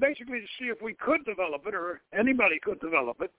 basically 0.00 0.40
to 0.40 0.46
see 0.58 0.64
if 0.66 0.82
we 0.82 0.94
could 0.94 1.24
develop 1.24 1.62
it 1.66 1.74
or 1.74 2.00
anybody 2.12 2.58
could 2.60 2.80
develop 2.80 3.18
it. 3.20 3.30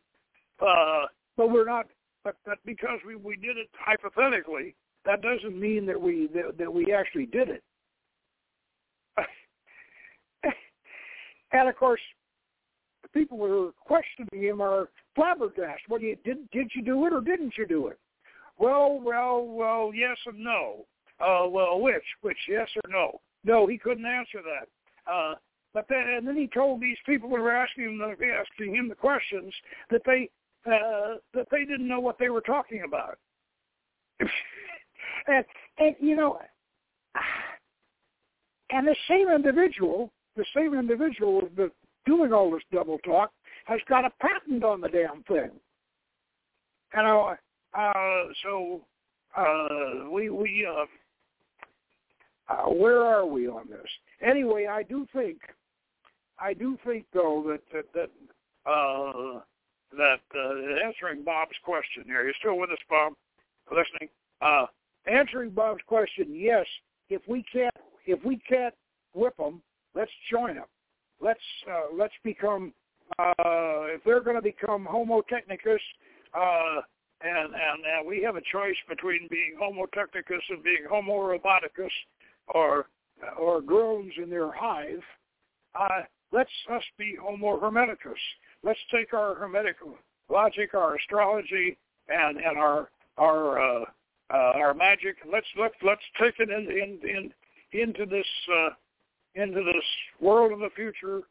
Uh, 0.62 1.08
but 1.36 1.52
we're 1.52 1.66
not, 1.66 1.88
but, 2.24 2.38
but 2.46 2.60
because 2.66 3.00
we, 3.06 3.18
we 3.18 3.36
did 3.36 3.58
it 3.58 3.68
hypothetically, 3.78 4.74
that 5.06 5.22
doesn't 5.22 5.60
mean 5.60 5.86
that 5.86 6.00
we, 6.00 6.30
that, 6.34 6.58
that 6.58 6.74
we 6.74 6.94
actually 6.94 7.26
did 7.26 7.50
it. 7.50 7.64
and 11.52 11.68
of 11.68 11.76
course, 11.76 12.02
the 13.14 13.20
people 13.20 13.38
who 13.38 13.68
are 13.68 13.72
questioning 13.86 14.44
him 14.44 14.62
are 14.62 14.90
flabbergasted. 15.16 15.90
What 15.90 16.02
you 16.02 16.18
did? 16.24 16.50
Did 16.52 16.72
you 16.76 16.82
do 16.84 17.06
it 17.06 17.14
or 17.14 17.22
didn't 17.22 17.54
you 17.58 17.68
do 17.68 17.88
it? 17.88 18.00
Well, 18.58 19.00
well, 19.02 19.46
well, 19.46 19.92
yes 19.94 20.18
and 20.26 20.40
no. 20.40 20.86
Uh, 21.20 21.48
well, 21.50 21.80
which, 21.80 22.04
which, 22.22 22.38
yes 22.48 22.68
or 22.84 22.90
no? 22.90 23.20
No, 23.44 23.68
he 23.68 23.78
couldn't 23.78 24.06
answer 24.06 24.40
that. 24.42 25.12
Uh, 25.12 25.36
but 25.74 25.86
then, 25.90 26.04
and 26.08 26.28
then 26.28 26.36
he 26.36 26.48
told 26.48 26.82
these 26.82 26.98
people 27.06 27.30
who 27.30 27.36
were 27.36 27.56
asking 27.56 27.86
him, 27.86 28.02
asking 28.02 28.76
him 28.76 28.90
the 28.90 28.96
questions 28.96 29.54
that 29.90 30.02
they 30.06 30.30
uh, 30.66 31.16
that 31.34 31.48
they 31.52 31.60
didn't 31.60 31.88
know 31.88 32.00
what 32.00 32.18
they 32.20 32.30
were 32.30 32.42
talking 32.42 32.84
about. 32.86 33.18
and, 34.20 35.46
and 35.78 35.96
you 36.00 36.16
know, 36.16 36.40
and 38.72 38.88
the 38.88 38.96
same 39.08 39.30
individual, 39.30 40.12
the 40.36 40.46
same 40.56 40.74
individual 40.74 41.48
that's 41.56 41.72
doing 42.10 42.34
all 42.34 42.50
this 42.50 42.64
double 42.72 42.98
talk, 43.00 43.32
has 43.66 43.80
got 43.88 44.04
a 44.04 44.10
patent 44.20 44.64
on 44.64 44.82
the 44.82 44.90
damn 44.90 45.22
thing. 45.24 45.52
You 46.96 47.04
know, 47.04 47.36
uh, 47.78 48.24
so 48.42 48.82
uh, 49.38 50.10
we 50.12 50.32
we 50.32 50.68
uh, 50.68 50.86
uh, 52.52 52.70
where 52.70 53.04
are 53.04 53.28
we 53.28 53.48
on 53.48 53.68
this? 53.70 53.90
Anyway, 54.22 54.66
I 54.66 54.82
do 54.82 55.06
think 55.14 55.38
I 56.40 56.56
do 56.56 56.80
think 56.84 57.06
though 57.14 57.44
that 57.48 57.62
that 57.72 57.94
that 57.94 58.70
uh, 58.70 59.42
that 59.96 60.22
uh, 60.36 60.86
answering 60.88 61.24
Bob's 61.24 61.58
question 61.64 62.04
here. 62.08 62.26
You 62.26 62.34
still 62.40 62.58
with 62.58 62.72
us, 62.72 62.80
Bob? 62.90 63.14
Listening? 63.70 64.10
Uh, 64.42 64.66
answering 65.06 65.52
Bob's 65.52 65.84
question. 65.86 66.26
Yes, 66.32 66.66
if 67.10 67.22
we 67.28 67.46
can't 67.54 67.76
if 68.08 68.24
we 68.26 68.38
can't 68.50 68.74
whip 69.14 69.38
them, 69.38 69.62
let's 69.94 70.12
join 70.32 70.56
them. 70.56 70.66
Let's 71.22 71.40
uh, 71.70 71.96
let's 71.98 72.14
become 72.24 72.74
uh, 73.18 73.34
if 73.94 74.04
they're 74.04 74.22
going 74.22 74.36
to 74.36 74.42
become 74.42 74.86
Homo 74.86 75.22
technicus. 75.22 75.80
Uh, 76.34 76.82
and 77.22 77.54
and 77.54 77.54
uh, 77.54 78.08
we 78.08 78.22
have 78.24 78.36
a 78.36 78.42
choice 78.52 78.78
between 78.88 79.28
being 79.30 79.56
Homo 79.60 79.86
technicus 79.88 80.42
and 80.50 80.64
being 80.64 80.86
Homo 80.90 81.14
roboticus, 81.14 81.92
or 82.50 82.88
or 83.38 83.62
drones 83.62 84.14
in 84.22 84.30
their 84.30 84.52
hive. 84.52 85.04
Uh, 85.76 86.02
let's 86.32 86.50
us 86.72 86.84
be 86.98 87.16
Homo 87.22 87.60
hermeticus. 87.60 88.20
Let's 88.64 88.80
take 88.92 89.14
our 89.14 89.36
hermetic 89.36 89.76
logic, 90.30 90.74
our 90.74 90.96
astrology, 90.96 91.78
and 92.08 92.38
and 92.38 92.58
our 92.58 92.90
our 93.18 93.60
uh, 93.60 93.86
uh, 94.34 94.52
our 94.56 94.74
magic. 94.74 95.18
Let's 95.30 95.48
let 95.60 95.72
let's 95.84 96.02
take 96.20 96.36
it 96.40 96.50
in 96.50 96.72
in, 96.72 97.00
in 97.04 97.34
into 97.82 98.06
this 98.06 98.28
uh, 98.54 98.70
into 99.36 99.64
this 99.64 99.84
world 100.20 100.52
of 100.52 100.60
the 100.60 100.70
future, 100.76 101.22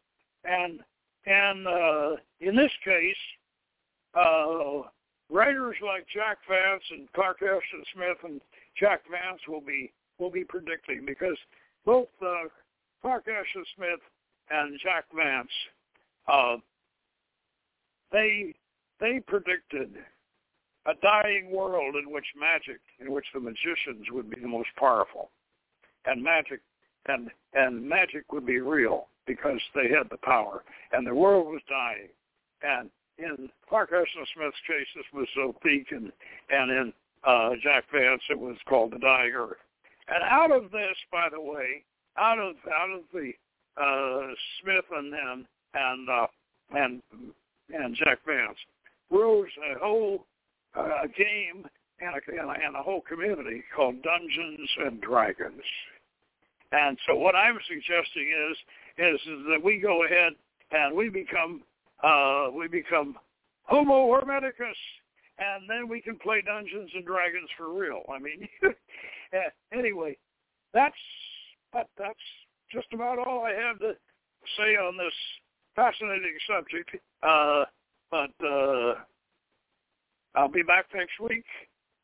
and 0.45 0.81
and 1.27 1.67
uh, 1.67 2.11
in 2.41 2.57
this 2.57 2.73
case, 2.85 3.17
uh, 4.15 4.83
writers 5.31 5.77
like 5.85 6.07
Jack 6.13 6.39
Vance 6.49 6.83
and 6.91 7.13
Clark 7.13 7.43
Ashton 7.43 7.85
Smith 7.95 8.19
and 8.25 8.41
Jack 8.79 9.03
Vance 9.11 9.41
will 9.49 9.61
be 9.61 9.93
will 10.19 10.31
be 10.31 10.45
predicting 10.45 11.05
because 11.07 11.37
both 11.85 12.09
uh, 12.23 12.49
Clark 13.03 13.27
Ashton 13.29 13.65
Smith 13.77 14.01
and 14.51 14.79
Jack 14.83 15.05
Vance 15.15 15.51
uh, 16.29 16.57
they 18.13 18.55
they 19.01 19.21
predicted 19.27 19.95
a 20.87 20.93
dying 21.03 21.51
world 21.51 21.97
in 21.97 22.11
which 22.13 22.25
magic, 22.39 22.81
in 23.01 23.13
which 23.13 23.27
the 23.35 23.41
magicians 23.41 24.07
would 24.11 24.31
be 24.31 24.41
the 24.41 24.49
most 24.49 24.71
powerful, 24.79 25.31
and 26.07 26.23
magic 26.23 26.61
and 27.09 27.31
and 27.55 27.89
magic 27.89 28.33
would 28.33 28.47
be 28.47 28.61
real 28.61 29.09
because 29.27 29.61
they 29.75 29.89
had 29.89 30.09
the 30.11 30.19
power, 30.19 30.63
and 30.93 31.07
the 31.07 31.15
world 31.15 31.47
was 31.47 31.63
dying, 31.69 32.09
and 32.63 32.91
in 33.19 33.51
Clark 33.69 33.91
Ashton 33.93 34.25
Smith's 34.35 34.57
case, 34.67 34.87
this 34.95 35.05
was 35.13 35.29
Zothique, 35.37 35.91
and 35.91 36.13
and 36.51 36.71
in 36.71 36.93
uh, 37.25 37.51
Jack 37.63 37.85
Vance, 37.93 38.23
it 38.31 38.39
was 38.39 38.57
called 38.69 38.93
the 38.93 38.99
Dying 38.99 39.33
Earth. 39.35 39.59
And 40.09 40.23
out 40.23 40.53
of 40.53 40.71
this, 40.71 40.97
by 41.13 41.29
the 41.31 41.41
way, 41.41 41.85
out 42.17 42.39
of 42.39 42.55
out 42.73 42.91
of 42.91 43.03
the 43.13 43.33
uh, 43.77 44.35
Smith 44.63 44.85
and 44.97 45.13
and 45.15 45.45
and 45.75 46.09
uh, 46.09 46.27
and 46.71 47.03
and 47.75 47.97
Jack 47.97 48.19
Vance 48.27 48.59
rose 49.11 49.49
a 49.75 49.79
whole 49.79 50.27
uh, 50.77 51.07
game 51.17 51.67
and 52.01 52.15
a, 52.15 52.43
and 52.65 52.77
a 52.77 52.83
whole 52.83 53.01
community 53.03 53.63
called 53.75 54.03
Dungeons 54.03 54.71
and 54.85 55.01
Dragons. 55.01 55.63
And 56.73 56.99
so 57.07 57.15
what 57.15 57.35
I'm 57.35 57.59
suggesting 57.67 58.29
is 58.51 58.57
is, 58.99 59.21
that 59.49 59.63
we 59.63 59.79
go 59.79 60.05
ahead 60.05 60.33
and 60.71 60.97
we 60.97 61.09
become 61.09 61.63
uh, 62.03 62.49
we 62.53 62.69
become 62.69 63.17
Homo 63.63 64.13
Hermeticus, 64.13 64.77
and 65.39 65.69
then 65.69 65.89
we 65.89 66.01
can 66.01 66.17
play 66.17 66.43
Dungeons 66.43 66.91
and 66.95 67.05
Dragons 67.05 67.49
for 67.57 67.73
real. 67.73 68.03
I 68.13 68.19
mean, 68.19 68.49
anyway, 69.73 70.17
that's 70.75 70.95
that, 71.73 71.89
that's 71.99 72.19
just 72.73 72.89
about 72.93 73.19
all 73.19 73.45
I 73.45 73.53
have 73.53 73.79
to 73.81 73.93
say 74.57 74.77
on 74.77 74.97
this 74.97 75.13
fascinating 75.75 76.37
subject. 76.49 76.91
Uh, 77.23 77.65
but 78.11 78.31
uh, 78.45 78.95
I'll 80.35 80.49
be 80.49 80.63
back 80.63 80.87
next 80.95 81.21
week. 81.21 81.45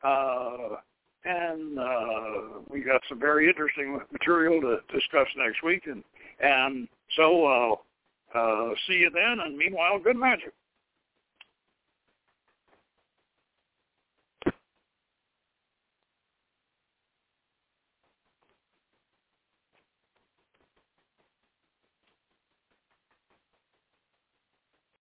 Uh, 0.02 0.76
and 1.24 1.78
uh, 1.78 2.60
we 2.68 2.80
got 2.80 3.00
some 3.08 3.18
very 3.18 3.48
interesting 3.48 3.98
material 4.12 4.60
to 4.60 4.78
discuss 4.92 5.26
next 5.36 5.62
week, 5.62 5.86
and 5.86 6.04
and 6.40 6.88
so 7.16 7.46
uh, 7.46 8.38
uh, 8.38 8.74
see 8.86 8.94
you 8.94 9.10
then, 9.10 9.38
and 9.44 9.56
meanwhile, 9.56 9.98
good 9.98 10.16
magic. 10.16 10.52